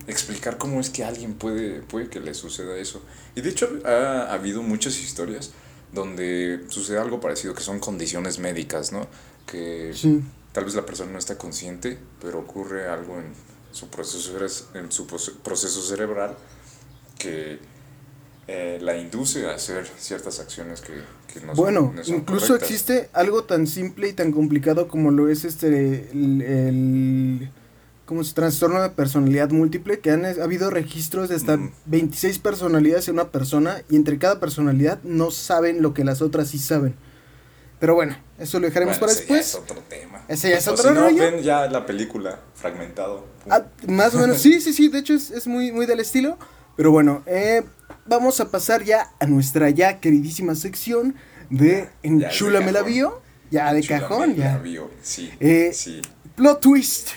[0.07, 3.01] explicar cómo es que a alguien puede, puede que le suceda eso.
[3.35, 5.51] Y de hecho ha habido muchas historias
[5.93, 9.05] donde sucede algo parecido, que son condiciones médicas, ¿no?
[9.45, 10.23] Que Sí.
[10.51, 13.33] tal vez la persona no está consciente, pero ocurre algo en
[13.71, 14.35] su proceso,
[14.73, 16.35] en su proce- proceso cerebral
[17.19, 17.59] que
[18.47, 20.93] eh, la induce a hacer ciertas acciones que,
[21.33, 22.69] que no son- Bueno, no son incluso correctas.
[22.71, 27.49] existe algo tan simple y tan complicado como lo es este el, el
[28.05, 31.71] ¿cómo se trastorno de personalidad múltiple que han ha habido registros de hasta Ujú.
[31.87, 36.47] 26 personalidades en una persona y entre cada personalidad no saben lo que las otras
[36.49, 36.95] sí saben.
[37.79, 39.49] Pero bueno, eso lo dejaremos Bueno, para ese ya después.
[39.49, 40.23] es otro tema.
[40.29, 41.21] Ese ya es O otro si no, rollo.
[41.31, 43.25] ven ya la película fragmentado.
[43.49, 46.39] Ah, más o menos, sí, sí, sí, de hecho es, es muy, muy del estilo.
[46.75, 47.63] Pero bueno, eh,
[48.07, 51.15] vamos a pasar ya a nuestra ya queridísima sección
[51.49, 53.21] de Enchúlame la bio.
[53.49, 54.57] Ya de cajón, la ya.
[54.57, 56.01] bio, Sí, Eh, sí.
[56.35, 57.09] Plot twist.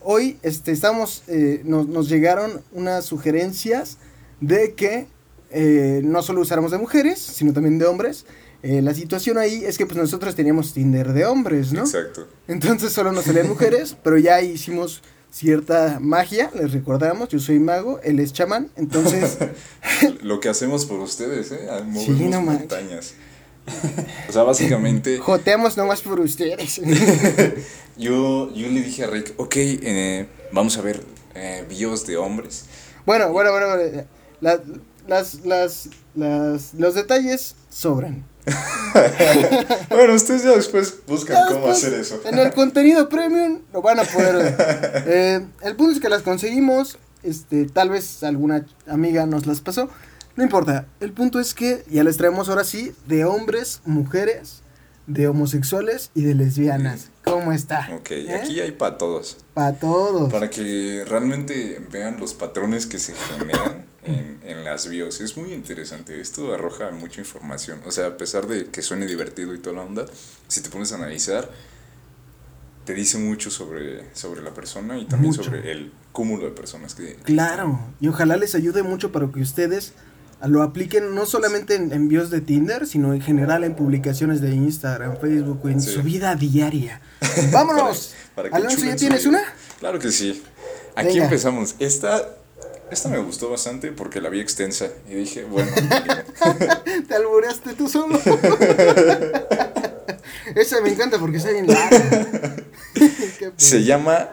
[0.00, 3.98] Hoy este, estamos, eh, nos, nos llegaron unas sugerencias
[4.40, 5.08] de que
[5.50, 8.26] eh, no solo usáramos de mujeres, sino también de hombres.
[8.62, 11.80] Eh, la situación ahí es que pues nosotros teníamos Tinder de hombres, ¿no?
[11.80, 12.28] Exacto.
[12.46, 18.00] Entonces solo nos salían mujeres, pero ya hicimos cierta magia, les recordamos, yo soy mago,
[18.02, 19.38] él es chamán, entonces
[20.22, 21.68] Lo que hacemos por ustedes, ¿eh?
[21.70, 22.60] Ah, Sí, Movemos no manches.
[22.70, 23.14] montañas.
[24.28, 26.80] O sea, básicamente, joteamos nomás por ustedes.
[27.96, 31.02] yo, yo le dije a Rick, ok, eh, vamos a ver
[31.34, 32.64] eh, bios de hombres.
[33.04, 34.04] bueno, bueno, bueno, bueno,
[34.40, 34.60] la-
[35.06, 38.24] las, las, las, los detalles sobran.
[39.90, 42.20] Bueno, ustedes ya después buscan Ya cómo después, hacer eso.
[42.24, 44.56] En el contenido premium lo van a poder.
[45.06, 46.98] Eh, el punto es que las conseguimos.
[47.22, 49.88] Este, tal vez alguna amiga nos las pasó.
[50.36, 50.86] No importa.
[51.00, 54.62] El punto es que ya les traemos ahora sí de hombres, mujeres,
[55.06, 57.10] de homosexuales y de lesbianas.
[57.24, 57.88] ¿Cómo está?
[57.92, 59.38] Ok, aquí hay para todos.
[59.54, 60.32] Para todos.
[60.32, 65.20] Para que realmente vean los patrones que se generan en, en las bios.
[65.20, 66.20] Es muy interesante.
[66.20, 67.80] Esto arroja mucha información.
[67.86, 70.06] O sea, a pesar de que suene divertido y toda la onda,
[70.48, 71.50] si te pones a analizar,
[72.84, 75.42] te dice mucho sobre, sobre la persona y también Mucho.
[75.42, 77.16] sobre el cúmulo de personas que...
[77.24, 79.92] Claro, y ojalá les ayude mucho para que ustedes
[80.46, 85.16] lo apliquen no solamente en envíos de Tinder, sino en general en publicaciones de Instagram,
[85.20, 85.90] Facebook, en Sí.
[85.94, 87.00] su vida diaria.
[87.52, 88.14] ¡Vámonos!
[88.36, 89.30] Para- para Alonso, ¿ya tienes vida.
[89.30, 89.42] una?
[89.80, 90.42] Claro que sí.
[90.94, 91.24] Aquí Venga.
[91.24, 91.74] empezamos.
[91.80, 92.36] Esta,
[92.90, 95.70] esta me gustó bastante porque la vi extensa y dije, bueno,
[97.08, 98.20] Te albureaste tú solo.
[100.54, 102.56] Esa me encanta porque está bien larga.
[103.56, 104.28] Se llama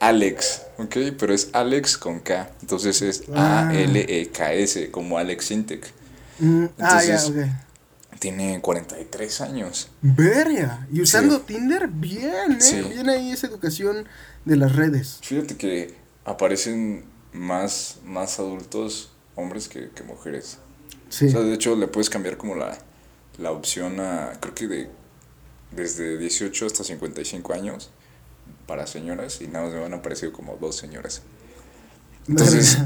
[0.00, 0.96] Alex, ¿ok?
[1.18, 2.50] Pero es Alex con K.
[2.60, 3.68] Entonces es Ah.
[3.68, 5.86] A-L-E-K-S, como Alex Intec.
[6.38, 8.18] Mm, ah, ya, Entonces- ok.
[8.20, 9.90] Tiene 43 años.
[10.02, 10.86] Verga.
[10.92, 11.42] Y usando Sí.
[11.46, 12.56] Tinder, bien, ¿eh?
[12.60, 12.82] Sí.
[12.82, 14.08] Bien ahí esa educación
[14.44, 15.18] de las redes.
[15.22, 20.58] Fíjate que aparecen más, más adultos hombres que, que mujeres.
[21.08, 21.26] Sí.
[21.26, 22.78] O sea, de hecho, le puedes cambiar como la,
[23.38, 24.90] la opción a, creo que de
[25.70, 27.90] desde 18 hasta 55 años
[28.66, 31.22] para señoras y nada más me van a aparecer como dos señoras.
[32.28, 32.78] Entonces,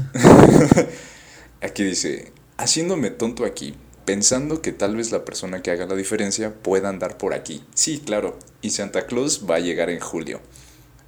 [1.61, 3.75] aquí dice, haciéndome tonto aquí,
[4.05, 7.63] pensando que tal vez la persona que haga la diferencia pueda andar por aquí.
[7.73, 10.39] Sí, claro, y Santa Claus va a llegar en julio.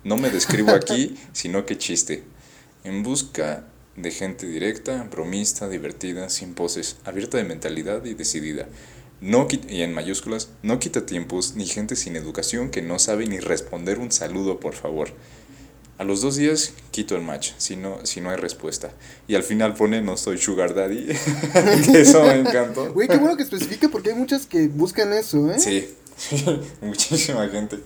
[0.04, 2.24] No me describo aquí, sino que chiste.
[2.86, 3.64] En busca
[3.96, 8.68] de gente directa, bromista, divertida, sin poses, abierta de mentalidad y decidida.
[9.22, 13.40] No y en mayúsculas, no quita tiempos ni gente sin educación que no sabe ni
[13.40, 15.10] responder un saludo, por favor.
[15.98, 18.92] A los dos días quito el match, si no, si no hay respuesta.
[19.28, 21.08] Y al final pone no soy sugar daddy.
[21.92, 22.94] que eso me encantó.
[22.94, 25.58] Güey, qué bueno que especifica porque hay muchas que buscan eso, ¿eh?
[25.58, 25.90] Sí,
[26.82, 27.80] muchísima gente.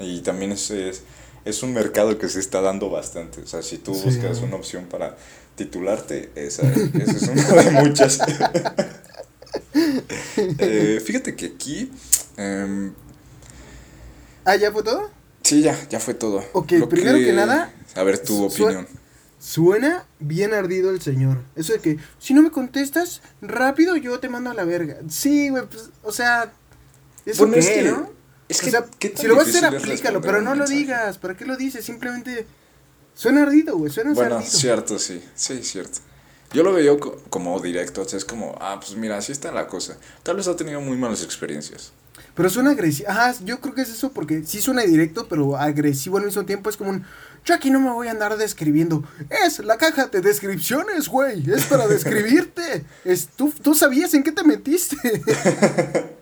[0.00, 1.04] Y también es, es,
[1.44, 3.40] es un mercado que se está dando bastante.
[3.42, 4.02] O sea, si tú Sí.
[4.04, 5.16] buscas una opción para
[5.56, 8.18] titularte, esa, esa es una de muchas.
[10.36, 11.90] Eh, fíjate que aquí...
[12.36, 12.92] em,
[14.44, 15.10] Ah, ¿ya fue todo?
[15.42, 16.44] sí, ya, ya fue todo.
[16.52, 18.86] Ok, primero que nada, A ver tu opinión.
[19.38, 21.38] Suena bien ardido el señor.
[21.56, 24.98] Eso de que, si no me contestas rápido, yo te mando a la verga.
[25.08, 26.52] Sí, güey, pues, o sea,
[27.26, 28.10] eso Bueno, qué, es que- ¿no?
[28.50, 30.60] Es O que, sea, ¿qué tan si lo vas a hacer, aplícalo, pero no lo
[30.60, 30.78] mensaje?
[30.78, 31.18] digas.
[31.18, 31.84] ¿Para qué lo dices?
[31.84, 32.46] Simplemente,
[33.14, 34.50] suena ardido, güey, suena Bueno, ardido.
[34.50, 35.98] cierto, sí, sí, cierto.
[36.52, 39.52] Yo lo veo co- como directo, o sea, es como, ah, pues mira, así está
[39.52, 39.96] la cosa.
[40.24, 41.92] Tal vez ha tenido muy malas experiencias.
[42.34, 43.08] Pero suena agresivo.
[43.10, 46.68] Ajá, yo creo que es eso porque sí suena directo, pero agresivo al mismo tiempo.
[46.70, 47.04] Es como un.
[47.44, 49.04] Yo aquí no me voy a andar describiendo.
[49.44, 51.48] Es la caja de descripciones, güey.
[51.50, 52.84] Es para describirte.
[53.04, 54.96] Es, ¿tú, tú sabías en qué te metiste.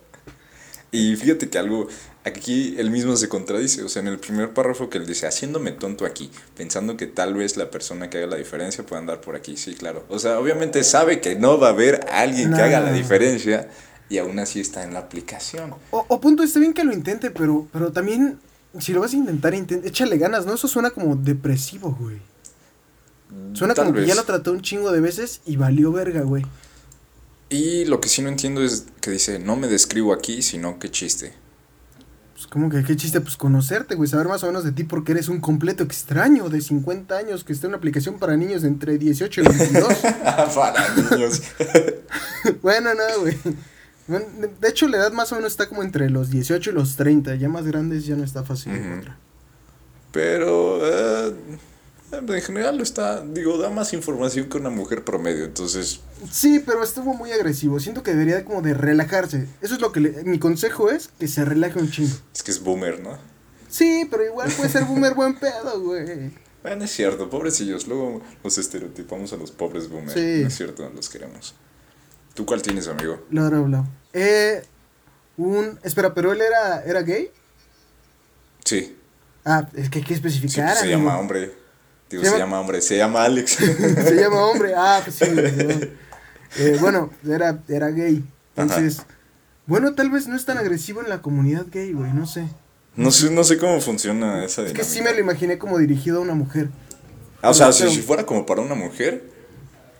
[0.90, 1.86] Y fíjate que algo,
[2.28, 5.72] aquí él mismo se contradice, o sea, en el primer párrafo que él dice, haciéndome
[5.72, 9.34] tonto aquí, pensando que tal vez la persona que haga la diferencia pueda andar por
[9.36, 10.04] aquí, sí, claro.
[10.08, 13.68] O sea, obviamente sabe que no va a haber alguien que haga la diferencia
[14.08, 15.74] y aún así está en la aplicación.
[15.90, 18.38] o, o punto, está bien que lo intente, pero, pero también,
[18.78, 20.54] si lo vas a intentar, inten- échale ganas, ¿no?
[20.54, 22.16] Eso suena como depresivo, güey.
[23.52, 26.44] Suena Tal como que ya lo trató un chingo de veces y valió verga, güey.
[27.50, 30.90] Y lo que sí no entiendo es que dice, no me describo aquí, sino que
[30.90, 31.32] chiste.
[32.38, 35.10] Pues como que qué chiste, pues conocerte, güey, saber más o menos de ti porque
[35.10, 38.68] eres un completo extraño de 50 años que está en una aplicación para niños de
[38.68, 39.94] entre 18 y 22.
[40.54, 41.42] Para niños.
[42.62, 43.36] bueno, no, güey.
[44.06, 44.24] Bueno,
[44.60, 47.34] de- hecho, la edad más o menos está como entre los 18 y los 30.
[47.34, 48.82] Ya más grandes ya no está fácil Ujú.
[48.84, 49.16] encontrar.
[50.12, 51.34] Pero eh,
[52.10, 56.00] en general está, digo, da más información que una mujer promedio, entonces
[56.30, 57.78] Sí, pero estuvo muy agresivo.
[57.80, 59.46] Siento que debería como de relajarse.
[59.60, 62.14] Eso es lo que le- mi consejo es que se relaje un chingo.
[62.34, 63.18] es que es boomer, ¿no?
[63.68, 66.32] Sí, pero igual puede ser boomer buen pedo, güey.
[66.62, 70.14] Bueno, es cierto, pobrecillos, luego los estereotipamos a los pobres boomers.
[70.14, 70.40] Sí.
[70.42, 71.54] No es cierto, los queremos.
[72.34, 73.24] ¿Tú cuál tienes, amigo?
[73.30, 73.84] Bla, bla, bla.
[74.12, 74.62] Eh,
[75.36, 75.78] un...
[75.82, 77.30] Espera, ¿pero él era, era gay?
[78.64, 78.94] Sí,
[79.44, 80.66] Ah, es que hay que sí, especificar.
[80.66, 80.98] pues se amigo.
[80.98, 81.54] llama hombre.
[82.10, 83.52] Digo, Se se, llama- hombre, se llama Alex.
[83.56, 84.72] Se llama hombre.
[84.76, 85.24] Ah, pues sí.
[86.58, 88.24] Eh, bueno, era, era gay.
[88.56, 89.02] Entonces,
[89.66, 92.48] bueno, tal vez no es tan agresivo en la comunidad gay, güey, no sé.
[92.96, 94.78] no sé, no sé cómo funciona esa Es dinámica.
[94.82, 96.68] que sí me lo imaginé como dirigido a una mujer.
[97.42, 99.22] Ah, o sea, si fuera como para una mujer,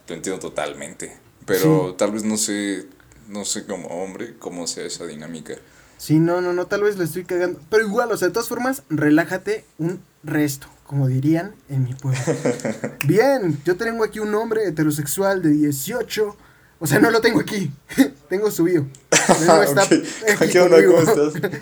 [0.09, 1.17] lo entiendo totalmente.
[1.47, 2.87] Pero tal vez no sé,
[3.29, 5.55] no sé como hombre cómo sea esa dinámica.
[5.99, 7.61] Sí, no, no, no, tal vez le estoy cagando.
[7.71, 12.19] Pero igual, o sea, de todas formas, relájate un resto, como dirían en mi pueblo.
[13.07, 16.37] Bien, yo tengo aquí un hombre heterosexual de 18.
[16.81, 17.71] O sea, no lo tengo aquí.
[18.29, 18.89] tengo su bio.
[19.47, 19.93] No está Ok.
[20.41, 20.77] aquí ¿Qué onda?
[20.77, 20.95] conmigo.
[20.97, 21.53] ¿Cómo estás?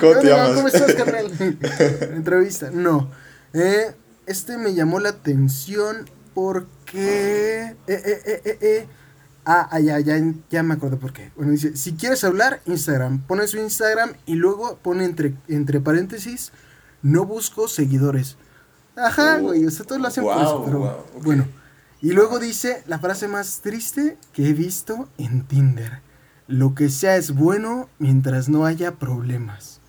[0.00, 0.50] ¿Cómo te llamas?
[0.54, 1.26] ¿Cómo estás, carnal?
[2.14, 2.70] Entrevista.
[2.72, 3.10] No.
[3.52, 6.96] Eh, este me llamó la atención porque...
[6.96, 8.86] Eh, eh, eh, eh, eh.
[9.44, 10.18] Ah, ah, ya, ya,
[10.50, 11.30] ya me acuerdo por qué.
[11.36, 13.20] Bueno, dice, si quieres hablar, Instagram.
[13.26, 16.52] Pone su Instagram y luego pone entre, entre paréntesis,
[17.02, 18.38] no busco seguidores.
[18.96, 21.46] Ajá, güey, o sea, todos lo hacen por wow, eso, pero wow, bueno.
[22.00, 26.02] Y luego dice la frase más triste que he visto en Tinder.
[26.46, 29.80] Lo que sea es bueno mientras no haya problemas.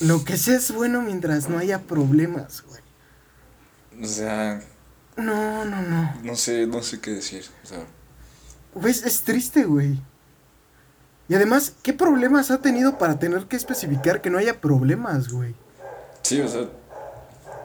[0.00, 2.82] Lo que sea es bueno mientras no haya problemas, güey.
[4.02, 4.62] O sea,
[5.16, 6.14] No, no, no.
[6.22, 7.44] no sé, no sé qué decir.
[7.62, 7.86] O sea,
[8.74, 10.00] Güey, es, es triste, güey.
[11.28, 15.54] Y además, ¿qué problemas ha tenido para tener que especificar que no haya problemas, güey?
[16.22, 16.68] Sí, o sea,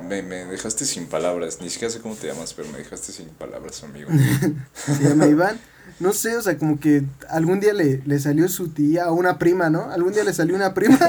[0.02, 1.60] me, me dejaste sin palabras.
[1.62, 4.10] Ni siquiera sé cómo te llamas, pero me dejaste sin palabras, amigo.
[4.74, 5.60] Se llama Iván.
[6.00, 9.38] No sé, o sea, como que algún día le, le salió su tía o una
[9.38, 9.92] prima, ¿no?
[9.92, 11.00] Algún día le salió una prima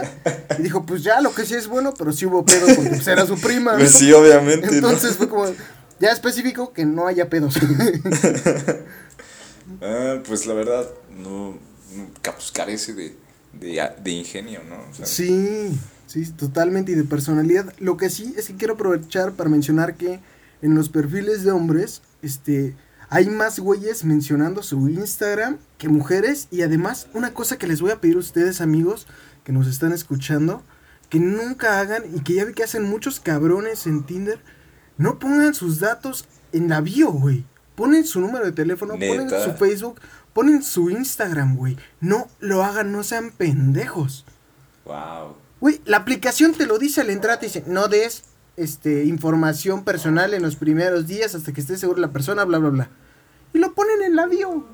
[0.58, 3.06] y dijo, pues ya, lo que sí es bueno, pero sí hubo pedo porque pues,
[3.08, 3.72] era su prima.
[3.72, 3.78] ¿no?
[3.78, 4.66] Pues sí, obviamente.
[4.66, 4.72] ¿no?
[4.74, 5.46] Entonces fue como,
[5.98, 7.58] ya específico que no haya pedos.
[9.82, 11.58] Ah, pues la verdad, no,
[11.94, 13.16] no pues, carece de,
[13.52, 14.76] de, de ingenio, ¿no?
[14.76, 15.76] O sea, Sí,
[16.24, 17.72] sí, totalmente y de personalidad.
[17.78, 20.20] Lo que sí es que quiero aprovechar para mencionar que
[20.62, 22.74] en los perfiles de hombres, este,
[23.08, 27.90] hay más güeyes mencionando su Instagram que mujeres y además una cosa que les voy
[27.90, 29.06] a pedir a ustedes amigos
[29.44, 30.62] que nos están escuchando,
[31.08, 34.40] que nunca hagan y que ya vi que hacen muchos cabrones en Tinder,
[34.96, 37.44] no pongan sus datos en la bio, güey.
[37.74, 40.00] Ponen su número de teléfono, ponen su Facebook,
[40.32, 41.76] ponen su Instagram, güey.
[42.00, 44.24] No lo hagan, no sean pendejos.
[44.86, 45.45] wow.
[45.60, 48.24] Güey, la aplicación te lo dice al entrar, te dice, no des
[48.56, 52.70] este, información personal en los primeros días hasta que esté seguro la persona, bla, bla,
[52.70, 52.90] bla.
[53.54, 54.66] Y lo ponen en la bio.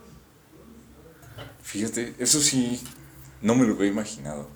[1.63, 2.83] Fíjate, eso sí,
[3.41, 4.49] no me lo había imaginado.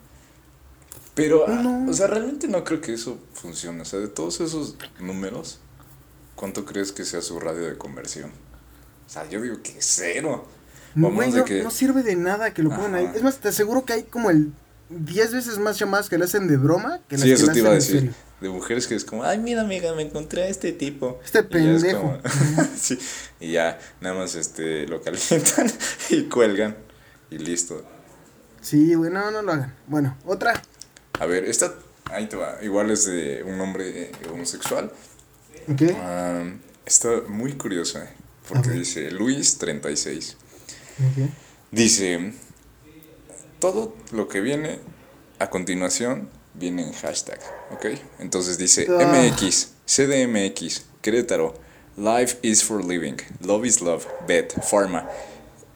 [1.15, 1.91] Pero, ah, No.
[1.91, 3.83] o sea, realmente no creo que eso funcione.
[3.83, 5.61] O sea, de todos esos números,
[6.35, 8.31] ¿cuánto crees que sea su radio de conversión?
[9.07, 10.47] O sea, yo digo que cero.
[10.95, 13.11] No, de no, que- no sirve de nada que lo pongan ahí.
[13.15, 14.53] Es más, te aseguro que hay como el
[14.91, 17.53] 10 veces más llamadas que le hacen de broma que las Sí, que eso le
[17.53, 18.01] te iba a decir.
[18.01, 18.15] serio.
[18.41, 21.19] De mujeres que es como, ay, mira, amiga, me encontré a este tipo.
[21.25, 22.01] Este Y pendejo.
[22.01, 22.21] como-
[22.79, 22.99] sí,
[23.41, 25.73] y ya, nada más este, lo calientan
[26.11, 26.77] y cuelgan.
[27.31, 27.83] Y listo.
[28.61, 29.75] Sí, güey, no, no lo hagan.
[29.87, 30.63] Bueno, otra.
[31.19, 31.75] A ver, esta,
[32.11, 32.59] ahí te va.
[32.63, 34.93] Igual es de un hombre eh, homosexual.
[35.69, 35.83] ¿Ok?
[35.97, 36.45] Ah,
[36.85, 38.05] está muy curiosa.
[38.05, 38.09] eh,
[38.49, 38.79] Porque ver.
[38.81, 40.37] dice Luis 36.
[41.01, 41.31] Ok.
[41.73, 42.33] Dice,
[43.59, 44.79] todo lo que viene
[45.39, 47.39] a continuación viene en hashtag,
[47.73, 47.87] ¿ok?
[48.19, 49.05] Entonces dice Ah.
[49.05, 51.55] MX, CDMX, Querétaro,
[51.97, 55.09] Life is for living, Love is love, Bet, Pharma,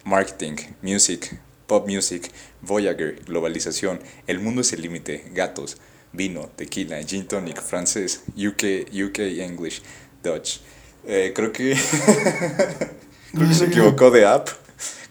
[0.04, 2.30] Marketing, Music, Pop Music,
[2.62, 5.78] Voyager, Globalización, El mundo es el límite, Gatos,
[6.12, 9.82] Vino, Tequila, Gin Tonic, Francés, UK, UK English,
[10.22, 10.60] Dutch.
[11.06, 11.74] Eh, creo que
[13.32, 14.48] creo que se equivocó de app.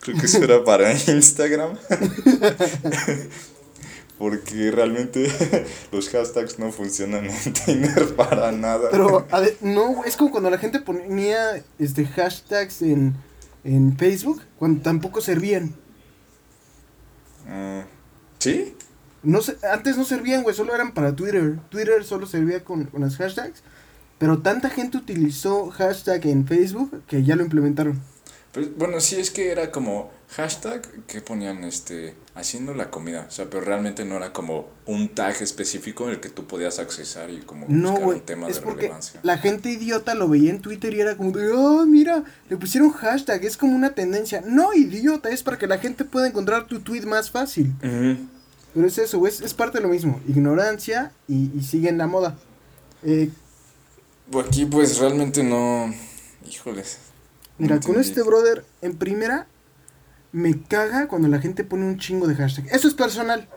[0.02, 1.78] Creo que eso era para Instagram.
[4.18, 5.32] Porque realmente
[5.91, 8.89] los hashtags no funcionan en Tinder para nada.
[8.91, 13.16] Pero, a ver, no, es como cuando la gente ponía este, hashtags en,
[13.64, 15.74] en Facebook, cuando tampoco servían.
[17.47, 17.80] Mm,
[18.39, 18.76] ¿Sí?
[19.24, 19.39] No
[19.72, 21.58] antes no servían, güey, solo eran para Twitter.
[21.70, 23.64] Twitter solo servía con, con las hashtags.
[24.18, 28.02] Pero tanta gente utilizó hashtag en Facebook que ya lo implementaron.
[28.60, 33.26] Pero, bueno, sí es que era como hashtag que ponían este haciendo la comida.
[33.28, 36.80] O sea, pero realmente no era como un tag específico en el que tú podías
[36.80, 39.20] accesar y como No, buscar un tema es de porque relevancia.
[39.24, 42.91] la gente idiota lo veía en Twitter y era como de, oh, mira, le pusieron
[42.91, 44.41] hashtag, es como una tendencia.
[44.45, 47.74] No, idiota, es para que la gente pueda encontrar tu tweet más fácil.
[47.82, 52.38] Pero es eso, es, es parte de lo mismo, ignorancia y, y siguen la moda.
[53.03, 53.30] Eh,
[54.32, 55.91] Pues Aquí pues realmente no...
[56.47, 56.99] Híjoles.
[57.60, 59.47] No Mira, con este brother, en primera,
[60.32, 62.68] me caga cuando la gente pone un chingo de hashtag.
[62.72, 63.47] Eso es personal.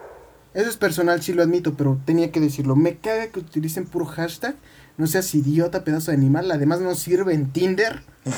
[0.55, 2.77] Eso es personal, sí lo admito, pero tenía que decirlo.
[2.77, 4.55] Me caga que utilicen puro hashtag.
[4.99, 6.51] No seas idiota, pedazo de animal.
[6.51, 8.03] Además, no sirve en Tinder.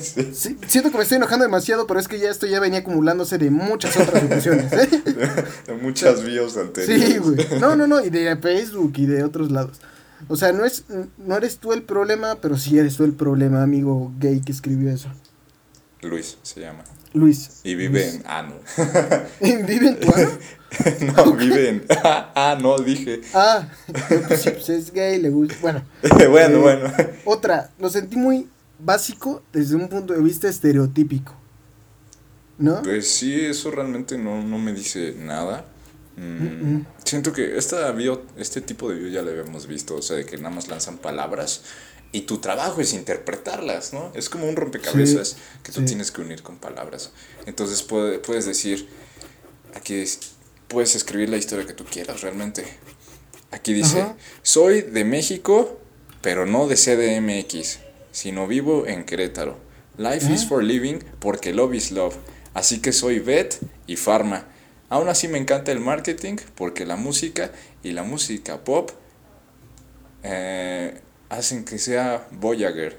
[0.00, 3.36] Sí, siento que me estoy enojando demasiado, pero es que ya esto ya venía acumulándose
[3.38, 4.72] de muchas otras ocasiones.
[4.72, 4.88] ¿eh?
[5.66, 7.12] De muchas bios anteriores.
[7.14, 7.60] Sí, güey.
[7.60, 9.80] No, no, no, y de Facebook y de otros lados.
[10.26, 10.84] O sea, no es
[11.16, 14.90] no eres tú el problema, pero sí eres tú el problema, amigo gay que escribió
[14.90, 15.08] eso.
[16.02, 16.82] Luis se llama.
[17.14, 17.60] Luis.
[17.64, 18.14] Y vive Luis.
[18.16, 18.22] en...
[18.26, 18.54] Ah, no.
[19.66, 20.30] ¿Vive en tu ano?
[21.16, 21.84] no, vive en...
[22.04, 23.20] Ah, no, dije.
[23.32, 23.68] Ah,
[24.28, 25.56] pues pues es gay, le gusta.
[25.60, 25.82] Bueno,
[26.30, 26.92] bueno, Eh, bueno.
[27.24, 28.48] otra, lo sentí muy
[28.78, 31.34] básico desde un punto de vista estereotípico.
[32.58, 32.82] ¿No?
[32.82, 35.64] Pues sí, eso realmente no, no me dice nada.
[36.18, 36.84] Mm.
[37.04, 40.24] Siento que esta bio, este tipo de bio ya lo habíamos visto, o sea, de
[40.26, 41.62] que nada más lanzan palabras
[42.10, 44.10] y tu trabajo es interpretarlas, ¿no?
[44.14, 45.86] Es como un rompecabezas Sí, que tú sí.
[45.86, 47.12] tienes que unir con palabras.
[47.46, 48.88] Entonces puede- puedes decir,
[49.74, 50.18] aquí es-
[50.68, 52.64] puedes escribir la historia que tú quieras realmente.
[53.50, 54.16] Aquí dice, Ajá.
[54.42, 55.78] soy de México,
[56.20, 57.78] pero no de CDMX,
[58.12, 59.56] sino vivo en Querétaro.
[59.96, 62.14] Life is for living porque love is love.
[62.54, 64.46] Así que soy vet y farma.
[64.90, 67.50] Aún así me encanta el marketing porque la música
[67.82, 68.90] y la música pop
[70.22, 72.96] eh, hacen que sea Voyager.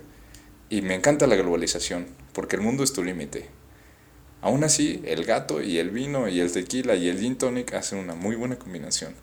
[0.69, 3.49] Y me encanta la globalización porque el mundo es tu límite.
[4.41, 7.99] Aún así, el gato y el vino y el tequila y el gin tonic hacen
[7.99, 9.13] una muy buena combinación.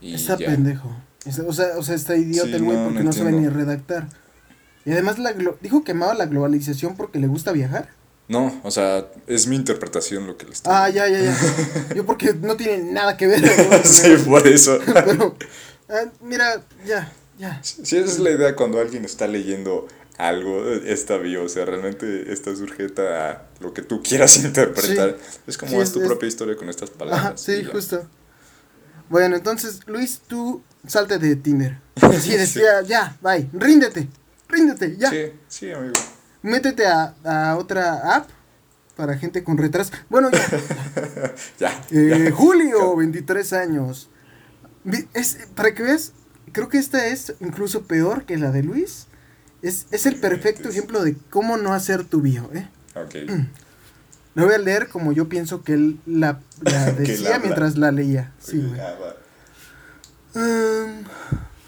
[0.00, 0.48] Y Está ya.
[0.48, 0.94] pendejo.
[1.24, 3.32] Está- o, sea, o sea, está idiota Sí, el güey no, porque no no sabe
[3.32, 4.08] ni redactar.
[4.84, 7.90] Y además la glo- dijo que amaba la globalización porque le gusta viajar.
[8.32, 11.36] No, o sea, es mi interpretación lo que le estoy Ah, ya, ya, ya.
[11.94, 13.40] Yo porque no tiene nada que ver.
[13.84, 14.78] sí, por eso.
[14.86, 15.36] Pero,
[15.90, 17.60] ah, mira, ya, ya.
[17.62, 22.32] Sí, esa es la idea cuando alguien está leyendo algo, esta bio, o sea, realmente
[22.32, 25.18] está sujeta a lo que tú quieras interpretar.
[25.46, 27.24] Es como Sí, es- tu es- propia historia con estas palabras.
[27.26, 27.70] Ajá, sí, ya.
[27.70, 28.06] justo.
[29.10, 31.78] Bueno, entonces, Luis, tú salte de Tinder.
[32.00, 34.08] Así decía, ya, bye, ríndete,
[34.48, 35.10] ríndete, ya.
[35.10, 35.92] Sí, sí, amigo.
[36.42, 38.28] Métete a, a otra app
[38.96, 39.92] para gente con retraso.
[40.08, 40.40] Bueno, ya.
[41.58, 41.84] Ya.
[41.90, 42.32] Eh, ya.
[42.32, 44.10] Julio, 23 años.
[45.14, 46.12] Es, para que veas,
[46.52, 49.06] creo que esta es incluso peor que la de Luis.
[49.62, 52.68] Es, es el perfecto ejemplo de cómo no hacer tu bio, ¿eh?
[52.96, 53.14] Ok.
[54.34, 56.40] La voy a leer como yo pienso que él la,
[56.98, 58.32] decía la mientras la leía.
[58.40, 58.80] Sí, güey.
[60.34, 61.04] Em,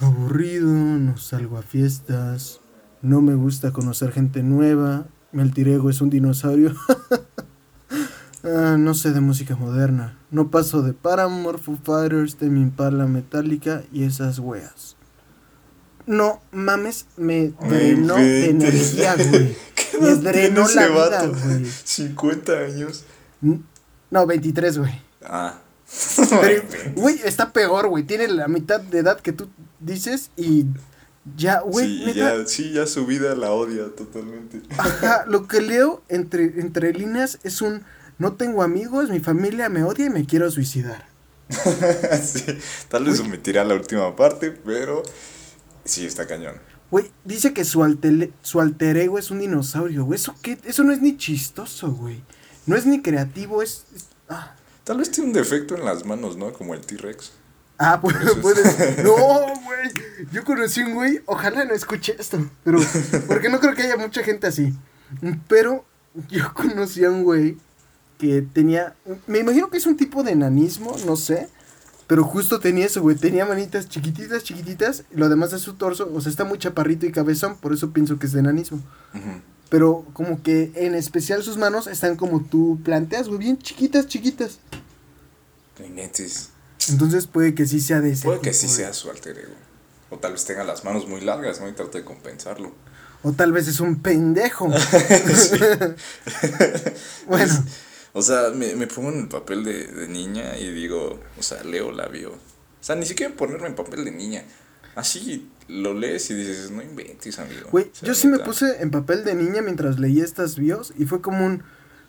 [0.00, 2.60] aburrido, no salgo a fiestas,
[3.04, 6.74] no me gusta conocer gente nueva, mi alter ego es un dinosaurio.
[8.46, 13.82] Ah, no sé de música moderna, no paso de Paramore, Foo Fighters, Tame Impala, Metallica
[13.90, 14.96] y esas weas.
[16.04, 19.56] No mames, me drenó de energía, güey.
[19.74, 21.64] ¿Qué Me drenó la vida, güey.
[21.64, 23.06] 50 años.
[24.10, 24.92] No, 23, güey.
[25.24, 25.60] Ah.
[26.28, 26.62] Pero,
[26.96, 28.04] güey, está peor, güey.
[28.04, 29.48] Tiene la mitad de edad que tú
[29.80, 30.66] dices y
[31.36, 32.36] ya, güey, sí, neta.
[32.38, 34.62] ya, sí, ya su vida la odia totalmente.
[34.76, 37.82] Ajá, lo que leo entre, entre líneas es un
[38.18, 41.06] no tengo amigos, mi familia me odia y me quiero suicidar.
[42.22, 42.44] sí,
[42.88, 45.02] tal vez omitirá la última parte, pero
[45.84, 46.54] sí está cañón.
[46.90, 50.16] Güey, dice que su, altele- su alter ego es un dinosaurio, güey.
[50.18, 50.58] ¿Eso qué?
[50.64, 52.22] Eso no es ni chistoso, güey.
[52.66, 53.84] No es ni creativo, es...
[53.96, 54.54] es- ah.
[54.84, 56.52] Tal vez tiene un defecto en las manos, ¿no?
[56.52, 57.32] Como el T-Rex.
[57.78, 58.98] Ah, pues puedes.
[59.04, 60.28] No, güey.
[60.32, 61.20] Yo conocí un güey.
[61.26, 62.38] Ojalá no escuche esto.
[62.62, 62.80] Pero.
[63.28, 64.72] Porque no creo que haya mucha gente así.
[65.48, 65.84] Pero
[66.28, 67.56] yo conocí a un güey
[68.18, 68.94] que tenía.
[69.26, 71.48] Me imagino que es un tipo de enanismo, no sé.
[72.06, 73.16] Pero justo tenía eso, güey.
[73.16, 75.04] Tenía manitas chiquititas, chiquititas.
[75.10, 76.10] Y lo demás de su torso.
[76.14, 77.56] O sea, está muy chaparrito y cabezón.
[77.56, 78.80] Por eso pienso que es de enanismo.
[79.70, 83.40] Pero como que en especial sus manos están como tú planteas, güey.
[83.40, 84.58] Bien chiquitas, chiquitas.
[85.78, 86.50] No inventes.
[86.90, 89.54] Entonces puede que sí sea de ese Puede que sí sea su alter ego.
[90.10, 91.68] O tal vez tenga las manos muy largas, ¿no?
[91.68, 92.72] Y trate de compensarlo.
[93.22, 94.68] O tal vez es un pendejo.
[97.26, 97.64] bueno,
[98.12, 101.62] O sea, me, me pongo en el papel de, de niña y digo, o sea,
[101.64, 102.32] leo la bio.
[102.32, 104.44] O sea, ni siquiera ponerme en papel de niña.
[104.94, 107.68] Así lo lees y dices, no inventes, amigo.
[107.70, 110.92] güey, O sea, yo sí me puse en papel de niña mientras leía estas bios
[110.96, 111.64] y fue como un,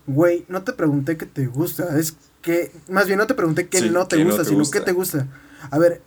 [0.05, 2.15] güey, no te pregunté qué te gusta, es
[2.45, 4.79] que, más bien no te pregunté qué Sí, no te no gusta, te sino gusta.
[4.79, 5.27] qué te gusta.
[5.71, 6.01] A ver,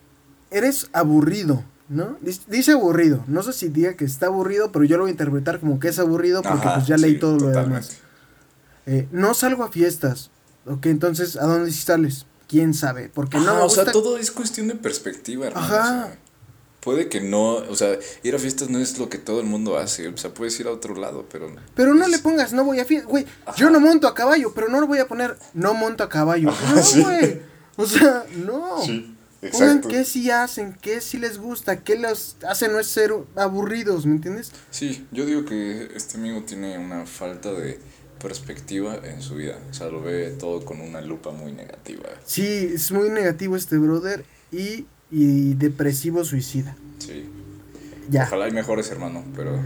[0.53, 2.17] eres aburrido, ¿no?
[2.47, 5.59] Dice, aburrido, no sé si diga que está aburrido, pero yo lo voy a interpretar
[5.61, 7.99] como que es aburrido porque Ajá, pues ya leí todo lo demás.
[8.87, 10.31] Eh, no salgo a fiestas,
[10.65, 12.25] ok, entonces, ¿a dónde sí sales?
[12.47, 13.11] ¿Quién sabe?
[13.13, 15.67] Porque no o sea, todo es cuestión de perspectiva, hermano.
[15.67, 15.77] Ajá.
[15.77, 16.19] o sea,
[16.89, 19.77] puede que no, o sea, ir a fiestas no es lo que todo el mundo
[19.77, 20.09] hace.
[20.09, 21.55] O sea, puedes ir a otro lado, pero.
[21.75, 23.27] Pero no es- le pongas, no voy a fiesta, güey.
[23.59, 26.51] Yo no monto a caballo, pero no lo voy a poner, no monto a caballo.
[26.75, 27.03] no, sí.
[27.03, 27.41] güey.
[27.77, 28.81] O sea, no.
[28.83, 29.15] Sí,
[29.53, 29.89] Pongan exacto.
[29.89, 34.51] qué sí hacen, qué sí les gusta, qué los hace no ser aburridos, ¿me entiendes?
[34.71, 37.79] Sí, yo digo que este amigo tiene una falta de
[38.19, 39.59] perspectiva en su vida.
[39.71, 42.09] O sea, lo ve todo con una lupa muy negativa.
[42.25, 46.77] Sí, es muy negativo este brother y, y depresivo suicida.
[46.99, 47.29] Sí.
[48.11, 48.25] Ya.
[48.25, 49.59] Ojalá y mejores, hermano, pero.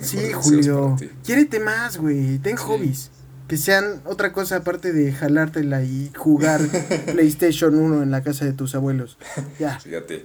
[0.00, 0.96] Sí, Julio.
[1.24, 2.38] Quiérete más, güey.
[2.38, 2.64] Ten Sí.
[2.66, 3.10] hobbies.
[3.48, 6.60] Que sean otra cosa aparte de jalártela y jugar
[7.12, 9.18] PlayStation 1 en la casa de tus abuelos.
[9.60, 10.24] Ya, Fíjate,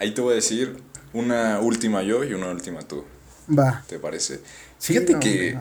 [0.00, 0.76] ahí te voy a decir
[1.12, 3.04] una última yo y una última tú.
[3.56, 3.84] va.
[3.86, 4.36] ¿Te parece?
[4.78, 5.58] Sí, Fíjate no, que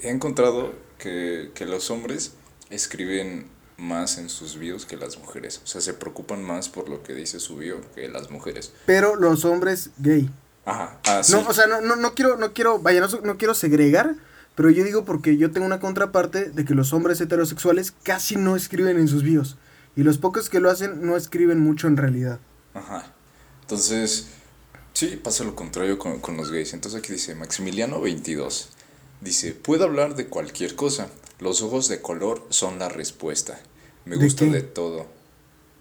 [0.00, 2.32] he encontrado que, que los hombres
[2.70, 3.46] escriben
[3.78, 5.60] más en sus bios que las mujeres.
[5.64, 8.72] O sea, se preocupan más por lo que dice su bio que las mujeres.
[8.84, 10.30] Pero los hombres gay.
[10.66, 11.32] Ajá, ah, sí.
[11.32, 14.16] No, o sea, no, no, no quiero, no quiero, vaya, no, no quiero segregar,
[14.54, 18.56] pero yo digo porque yo tengo una contraparte de que los hombres heterosexuales casi no
[18.56, 19.56] escriben en sus bios.
[19.96, 22.38] Y los pocos que lo hacen no escriben mucho en realidad.
[22.74, 23.12] Ajá.
[23.62, 24.28] Entonces,
[24.92, 26.74] sí, pasa lo contrario con, con los gays.
[26.74, 28.70] Entonces aquí dice Maximiliano 22.
[29.20, 31.08] Dice, puedo hablar de cualquier cosa.
[31.40, 33.60] Los ojos de color son la respuesta.
[34.08, 34.50] Me ¿De gusta qué?
[34.50, 35.06] de todo.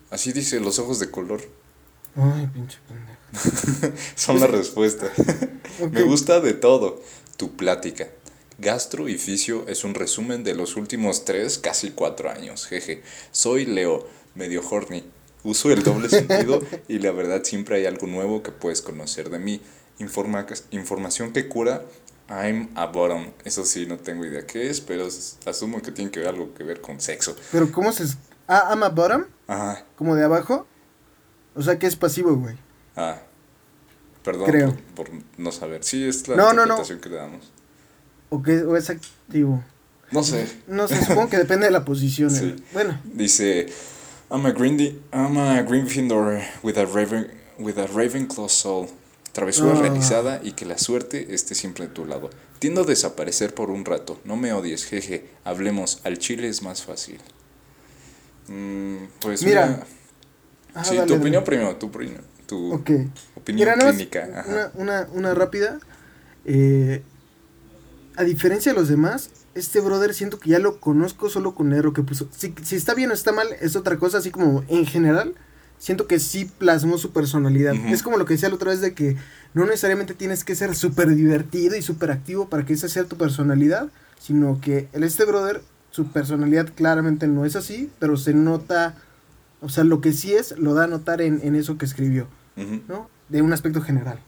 [0.09, 1.41] Así dice, los ojos de color
[2.15, 3.97] Ay, pinche pendejo.
[4.15, 5.11] son la respuesta.
[5.91, 7.01] Me gusta de todo.
[7.37, 8.07] Tu plática.
[8.57, 12.65] Gastro y fisio es un resumen de los últimos tres, casi cuatro años.
[12.65, 13.03] Jeje.
[13.31, 15.03] Soy Leo, medio horny.
[15.43, 19.39] Uso el doble sentido y la verdad siempre hay algo nuevo que puedes conocer de
[19.39, 19.61] mí.
[19.99, 21.85] Informa información que cura.
[22.29, 23.27] I'm a bottom.
[23.45, 25.07] Eso sí, no tengo idea qué es, pero
[25.45, 27.35] asumo que tiene que ver algo que ver con sexo.
[27.51, 28.03] Pero ¿cómo se...
[28.03, 28.17] es-
[28.49, 29.83] Ah, ama bottom, Ajá.
[29.97, 30.65] como de abajo.
[31.55, 32.55] O sea, que es pasivo, güey.
[32.95, 33.17] Ah.
[34.23, 34.77] Perdón Creo.
[34.95, 35.83] Por, por no saber.
[35.83, 36.61] Sí, es la No, no, no.
[36.79, 37.51] interpretación que le damos.
[38.29, 39.63] O, que, o es activo.
[40.11, 40.47] No sé.
[40.67, 42.29] No sé, supongo que depende de la posición.
[42.31, 42.55] Sí.
[42.57, 42.63] eh.
[42.73, 43.67] Bueno, Dice,
[44.31, 47.27] I'm a Grindy, I'm a Gryffindor with a Raven,
[47.59, 48.87] with a Ravenclaw soul.
[49.37, 49.81] Travesura Ah.
[49.81, 52.31] realizada y que la suerte esté siempre a tu lado.
[52.57, 54.19] Tiendo a desaparecer por un rato.
[54.25, 55.29] No me odies, jeje.
[55.43, 56.01] Hablemos.
[56.03, 57.19] Al chile es más fácil.
[58.47, 59.67] Mm, pues Mira.
[59.67, 59.87] mira.
[60.73, 61.21] Ah, sí, dale, tu dale.
[61.21, 61.75] opinión primero.
[61.75, 61.87] Tu,
[62.47, 62.89] tu ok.
[63.35, 64.27] opinión Mira, más clínica.
[64.39, 64.49] Ajá.
[64.49, 65.79] Una, una, una rápida.
[66.45, 67.03] Eh,
[68.15, 71.85] a diferencia de los demás, este brother siento que ya lo conozco solo con leer
[71.85, 72.27] lo que puso.
[72.35, 75.35] Si, si está bien o está mal, es otra cosa, así como en general.
[75.79, 77.75] Siento que sí plasmó su personalidad.
[77.87, 79.15] Es como lo que decía la otra vez de que
[79.53, 83.15] no necesariamente tienes que ser súper divertido y súper activo para que esa sea tu
[83.15, 85.61] personalidad, sino que el este brother,
[85.91, 88.95] su personalidad claramente no es así, pero se nota,
[89.61, 92.27] o sea, lo que sí es, lo da a notar en, en eso que escribió.
[92.87, 93.09] ¿no?
[93.29, 94.19] De un aspecto general.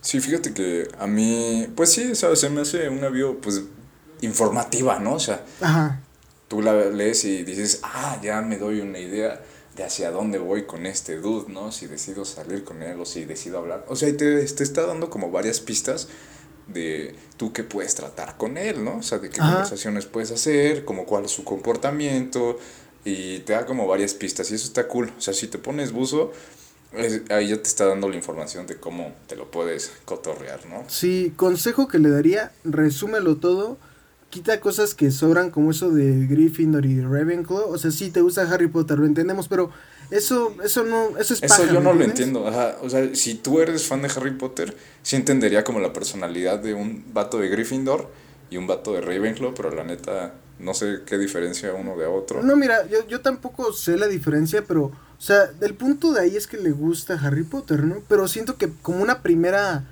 [0.00, 3.64] Sí, fíjate que a mí, pues sí, sea, se me hace una bio, pues,
[4.22, 5.14] informativa, ¿no?
[5.14, 6.00] O sea, Ajá.
[6.48, 9.40] tú la lees y dices, ah, ya me doy una idea
[9.80, 11.72] de hacia dónde voy con este dude, ¿no?
[11.72, 13.86] Si decido salir con él o si decido hablar.
[13.88, 16.06] O sea, y te, te está dando como varias pistas
[16.68, 18.98] de tú qué puedes tratar con él, ¿no?
[18.98, 19.48] O sea, de qué Ajá.
[19.52, 22.58] conversaciones puedes hacer, como cuál es su comportamiento,
[23.06, 25.10] y te da como varias pistas, y eso está cool.
[25.16, 26.30] O sea, si te pones buzo,
[26.92, 30.84] es- ahí ya te está dando la información de cómo te lo puedes cotorrear, ¿no?
[30.88, 33.78] Sí, consejo que le daría, resúmelo todo,
[34.30, 38.42] quita cosas que sobran como eso de Gryffindor y Ravenclaw, o sea, sí te gusta
[38.42, 39.70] Harry Potter, lo entendemos, pero
[40.10, 42.46] eso eso no eso es Eso paja, yo ¿me no lo entiendo.
[42.46, 42.76] Ajá.
[42.82, 46.74] O sea, si tú eres fan de Harry Potter, sí entendería como la personalidad de
[46.74, 48.08] un vato de Gryffindor
[48.50, 52.42] y un vato de Ravenclaw, pero la neta no sé qué diferencia uno de otro.
[52.42, 56.36] No, mira, yo, yo tampoco sé la diferencia, pero, o sea, del punto de ahí
[56.36, 58.02] es que le gusta Harry Potter, ¿no?
[58.08, 59.84] Pero siento que como una primera,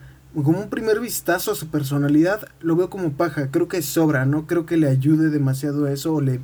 [0.42, 4.46] como un primer vistazo a su personalidad, lo veo como paja, creo que sobra, no
[4.46, 6.40] creo que le ayude demasiado eso o le,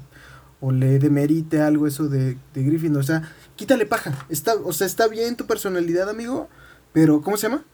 [0.61, 4.87] o le demerite algo eso de, de Gryffindor, o sea, quítale paja, está, o sea,
[4.87, 6.49] está bien tu personalidad, amigo,
[6.93, 7.65] pero, ¿cómo se llama?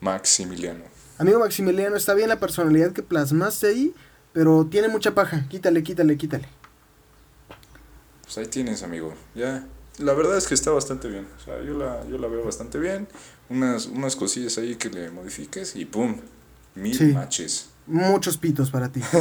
[0.00, 0.84] Maximiliano.
[1.18, 3.94] Amigo Maximiliano, está bien la personalidad que plasmaste ahí,
[4.32, 6.48] pero tiene mucha paja, quítale, quítale, quítale.
[8.22, 9.12] Pues ahí tienes, amigo.
[9.34, 9.66] Ya.
[9.98, 11.26] La verdad es que está bastante bien.
[11.36, 13.06] O sea, yo la, yo la veo bastante bien.
[13.50, 16.16] Unas, unas cosillas ahí que le modifiques y ¡pum!
[16.76, 17.06] Mil Sí.
[17.12, 17.66] matches.
[17.86, 19.00] Muchos pitos para ti.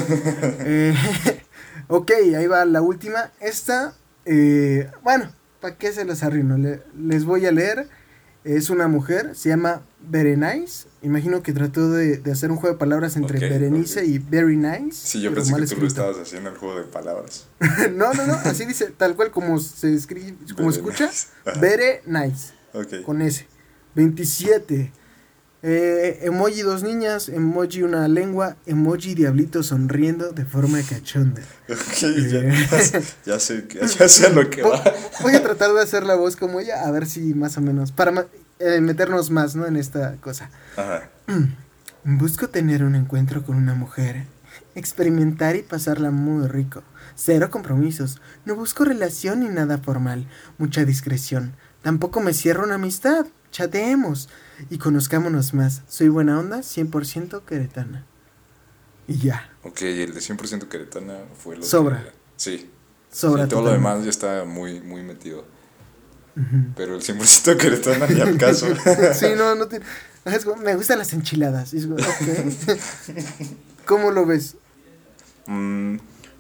[0.61, 0.95] Eh,
[1.87, 3.31] ok, ahí va la última.
[3.41, 6.57] Esta, eh, bueno, ¿para qué se las arruino?
[6.57, 7.87] Le- les voy a leer.
[8.45, 10.87] Es una mujer, se llama Berenice.
[11.01, 14.55] Imagino que trató de, de hacer un juego de palabras entre Ok, Berenice y Very
[14.55, 14.93] Nice.
[15.07, 17.47] Sí, yo pensé que tú lo estabas haciendo el juego de palabras.
[17.95, 21.09] no, no, no, así dice, tal cual como se escribe, como se escucha.
[21.59, 22.53] Berenice.
[23.05, 23.45] Con S.
[23.99, 24.91] 27.
[25.61, 31.41] Eh, emoji dos niñas, emoji una lengua, emoji diablito sonriendo de forma cachonda.
[31.69, 31.99] Ok,
[32.31, 32.41] ya,
[33.25, 34.93] ya sé, ya lo que Voy, va.
[35.21, 37.91] voy a tratar de hacer la voz como ella, a ver si más o menos,
[37.91, 38.25] para
[38.59, 39.67] eh, meternos más, ¿no?
[39.67, 40.49] En esta cosa.
[40.77, 41.09] Ajá.
[42.05, 44.23] Busco tener un encuentro con una mujer,
[44.75, 46.83] experimentar y pasarla muy rico.
[47.15, 50.25] Cero compromisos, no busco relación ni nada formal,
[50.57, 51.53] mucha discreción.
[51.81, 54.29] Tampoco me cierro una amistad, chateemos
[54.69, 55.81] y conozcámonos más.
[55.87, 58.05] Soy buena onda, 100% queretana.
[59.07, 62.03] Y ya, Ok, el de 100% queretana fue lo Sobra.
[62.03, 62.69] que- Sí.
[63.11, 65.45] sobra Sí, todo lo demás ya está muy, muy metido.
[66.77, 68.67] Pero el 100% queretana ni al caso.
[69.13, 69.83] sí, no, no tiene...
[70.25, 71.73] es como, me gustan las enchiladas.
[73.85, 74.55] ¿Cómo lo ves?
[75.47, 75.97] Mm,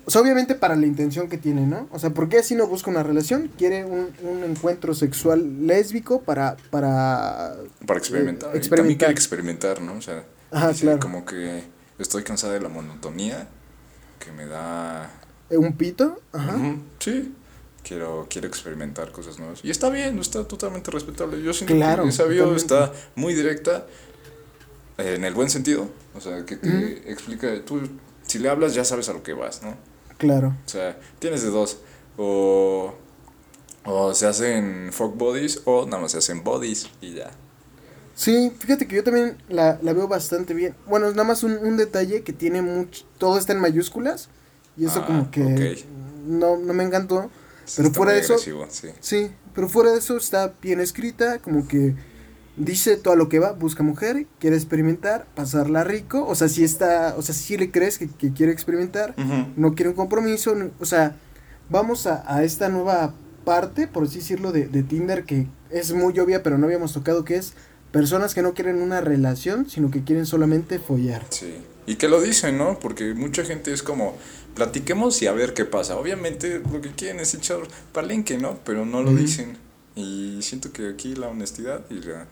[0.09, 1.87] O sea, obviamente para la intención que tiene, ¿no?
[1.91, 3.51] O sea, ¿por qué así no busca una relación?
[3.59, 6.57] Quiere un, un encuentro sexual lésbico para...
[6.71, 7.55] Para,
[7.85, 8.49] para experimentar.
[8.55, 9.77] eh, Y también quiere experimentar.
[9.77, 9.93] experimentar, ¿no?
[9.93, 10.99] O sea, Ajá, dice claro.
[10.99, 11.61] como que
[11.99, 13.47] estoy cansada de la monotonía
[14.19, 15.11] que me da...
[15.51, 16.19] Eh, ¿Un pito?
[16.33, 16.57] Ajá.
[16.97, 17.35] Sí,
[17.83, 19.59] quiero, quiero experimentar cosas nuevas.
[19.63, 21.39] Y está bien, está totalmente respetable.
[21.43, 23.85] Yo siento Claro, que esa bio está muy directa,
[24.97, 25.87] en el buen sentido.
[26.15, 27.79] O sea, que te explica, tú
[28.25, 29.77] si le hablas ya sabes a lo que vas, ¿no?
[30.19, 30.55] Claro.
[30.65, 31.79] O sea, tienes de dos.
[32.17, 32.93] O,
[33.85, 37.31] o se hacen fuck bodies o nada más se hacen bodies y ya.
[38.13, 40.75] Sí, fíjate que yo también la, la veo bastante bien.
[40.87, 43.05] Bueno, es nada más un, un detalle que tiene mucho...
[43.17, 44.27] Todo está en mayúsculas.
[44.77, 45.83] Y eso Ah, como que
[46.25, 47.31] no, no me encantó.
[47.65, 48.89] Sí, Pero fuera de eso- sí.
[48.99, 51.95] Sí, pero fuera de eso está bien escrita, como que
[52.59, 57.15] dice todo lo que va, busca mujer, quiere experimentar, pasarla rico, o sea, si está,
[57.17, 59.15] o sea, si le crees que, que quiere experimentar,
[59.55, 61.15] no quiere un compromiso, no- o sea,
[61.69, 63.13] vamos a, a esta nueva
[63.45, 67.23] parte, por así decirlo, de, de Tinder que es muy obvia, pero no habíamos tocado,
[67.25, 67.53] que es
[67.91, 71.25] personas que no quieren una relación, sino que quieren solamente follar.
[71.29, 71.55] Sí.
[71.87, 72.77] Y que lo dicen, ¿no?
[72.77, 74.15] Porque mucha gente es como,
[74.53, 75.95] platiquemos y a ver qué pasa.
[75.97, 77.57] Obviamente lo que quieren es echar
[77.93, 78.59] palenque, ¿no?
[78.63, 79.57] Pero no lo dicen.
[79.95, 82.27] Y siento que aquí la honestidad y la,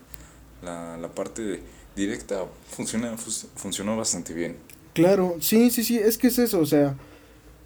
[0.62, 1.62] la, la parte
[1.95, 3.16] directa funciona,
[3.55, 4.58] funcionó bastante bien.
[4.93, 6.95] Claro, sí, sí, sí, es que es eso, o sea,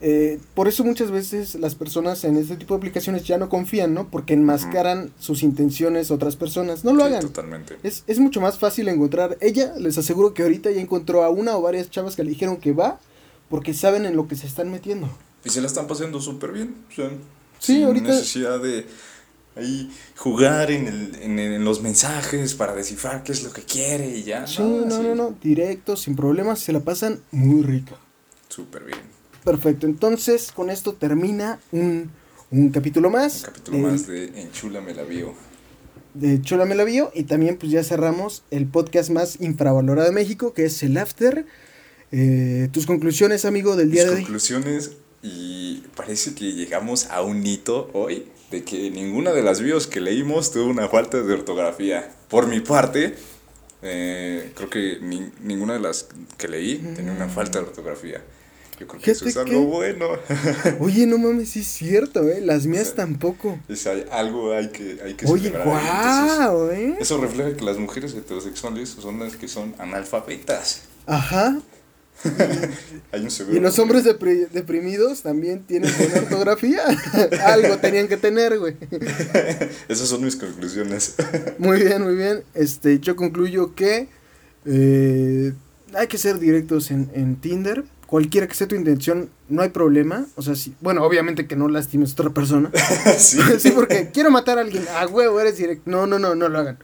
[0.02, 3.94] eh, por eso muchas veces las personas en este tipo de aplicaciones ya no confían,
[3.94, 4.10] ¿no?
[4.10, 6.84] Porque enmascaran sus intenciones a otras personas.
[6.84, 7.22] No lo Sí, hagan.
[7.22, 7.78] Totalmente.
[7.84, 9.38] Es, es mucho más fácil encontrar.
[9.42, 12.58] Ella, les aseguro que ahorita ya encontró a una o varias chavas que le dijeron
[12.58, 13.00] que va
[13.48, 15.08] porque saben en lo que se están metiendo.
[15.46, 16.76] Y se la están pasando súper bien.
[16.92, 17.10] O sea,
[17.60, 18.88] Sí, sin ahorita- necesidad de
[19.56, 24.08] ahí jugar en, el, en, en los mensajes para descifrar qué es lo que quiere
[24.18, 24.48] y ya.
[24.48, 25.02] Sí, no, sí.
[25.04, 27.98] no, no, directo, sin problemas, se la pasan muy rico.
[28.50, 29.00] Súper bien.
[29.44, 32.12] Perfecto, entonces con esto termina un,
[32.52, 33.40] un capítulo más.
[33.40, 35.34] Un capítulo más de Enchúlame la bio.
[36.14, 40.14] de Chola me la vio y también pues ya cerramos el podcast más infravalorado de
[40.14, 41.46] México que es el After.
[42.12, 44.24] Eh, tus conclusiones, amigo, del día Mis de hoy.
[44.24, 44.92] conclusiones
[45.24, 50.00] y parece que llegamos a un hito hoy de que ninguna de las bios que
[50.02, 52.12] leímos tuvo una falta de ortografía.
[52.30, 53.16] Por mi parte,
[53.82, 58.22] eh, creo que ni- ninguna de las que leí tenía una falta de ortografía.
[58.80, 60.08] Yo creo que eso es algo que- bueno.
[60.80, 62.42] Oye, no mames, sí es cierto, ¿eh?
[62.42, 63.60] Las mías tampoco.
[63.70, 65.48] Es hay- algo hay que, hay que Oye.
[65.50, 66.96] Entonces, guau, ¿eh?
[67.00, 70.82] Eso refleja que las mujeres heterosexuales son las que son analfabetas.
[71.06, 71.60] Ajá.
[73.12, 73.58] Hay un seguro.
[73.58, 76.82] Y los hombres depri- deprimidos también tienen buena ortografía.
[77.46, 78.76] Algo tenían que tener, güey.
[79.90, 81.16] Esas son mis conclusiones.
[81.58, 82.44] Muy bien, muy bien.
[82.54, 84.08] Este, yo concluyo que
[84.66, 85.54] eh,
[85.94, 87.84] hay que ser directos en, en Tinder.
[88.06, 90.26] Cualquiera que sea tu intención, no hay problema.
[90.36, 92.70] O sea, sí, bueno, obviamente que no lastimes a otra persona.
[93.18, 93.40] sí.
[93.58, 94.84] sí, porque quiero matar a alguien.
[94.96, 95.90] Ah, huevo, eres directo.
[95.90, 96.78] No, no, no, no lo hagan.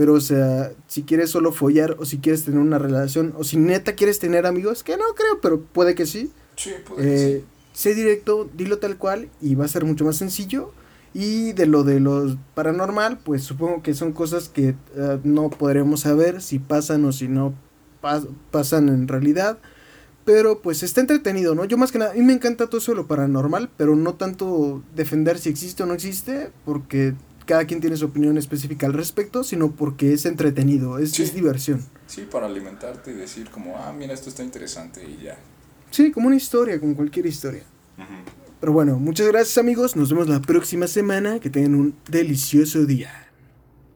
[0.00, 3.58] Pero, o sea, si quieres solo follar o si quieres tener una relación o si
[3.58, 6.30] neta quieres tener amigos, que no creo, pero puede que sí.
[6.56, 7.44] Sí, puede que Eh,
[7.74, 10.72] sé directo, dilo tal cual y va a ser mucho más sencillo.
[11.12, 16.00] Y de lo de lo paranormal, pues supongo que son cosas que eh, no podremos
[16.00, 17.52] saber si pasan o si no
[18.02, 19.58] pas- pasan en realidad.
[20.24, 21.66] Pero pues está entretenido, ¿no?
[21.66, 24.14] Yo más que nada, a mí me encanta todo eso de lo paranormal, pero no
[24.14, 27.12] tanto defender si existe o no existe, porque
[27.46, 31.22] cada quien tiene su opinión específica al respecto, sino porque es entretenido, es, Sí.
[31.22, 31.84] es diversión.
[32.06, 35.38] Sí, para alimentarte y decir como, ah, mira, esto está interesante y ya.
[35.90, 37.62] Sí, como una historia, como cualquier historia.
[38.60, 43.10] Pero bueno, muchas gracias amigos, nos vemos la próxima semana, que tengan un delicioso día.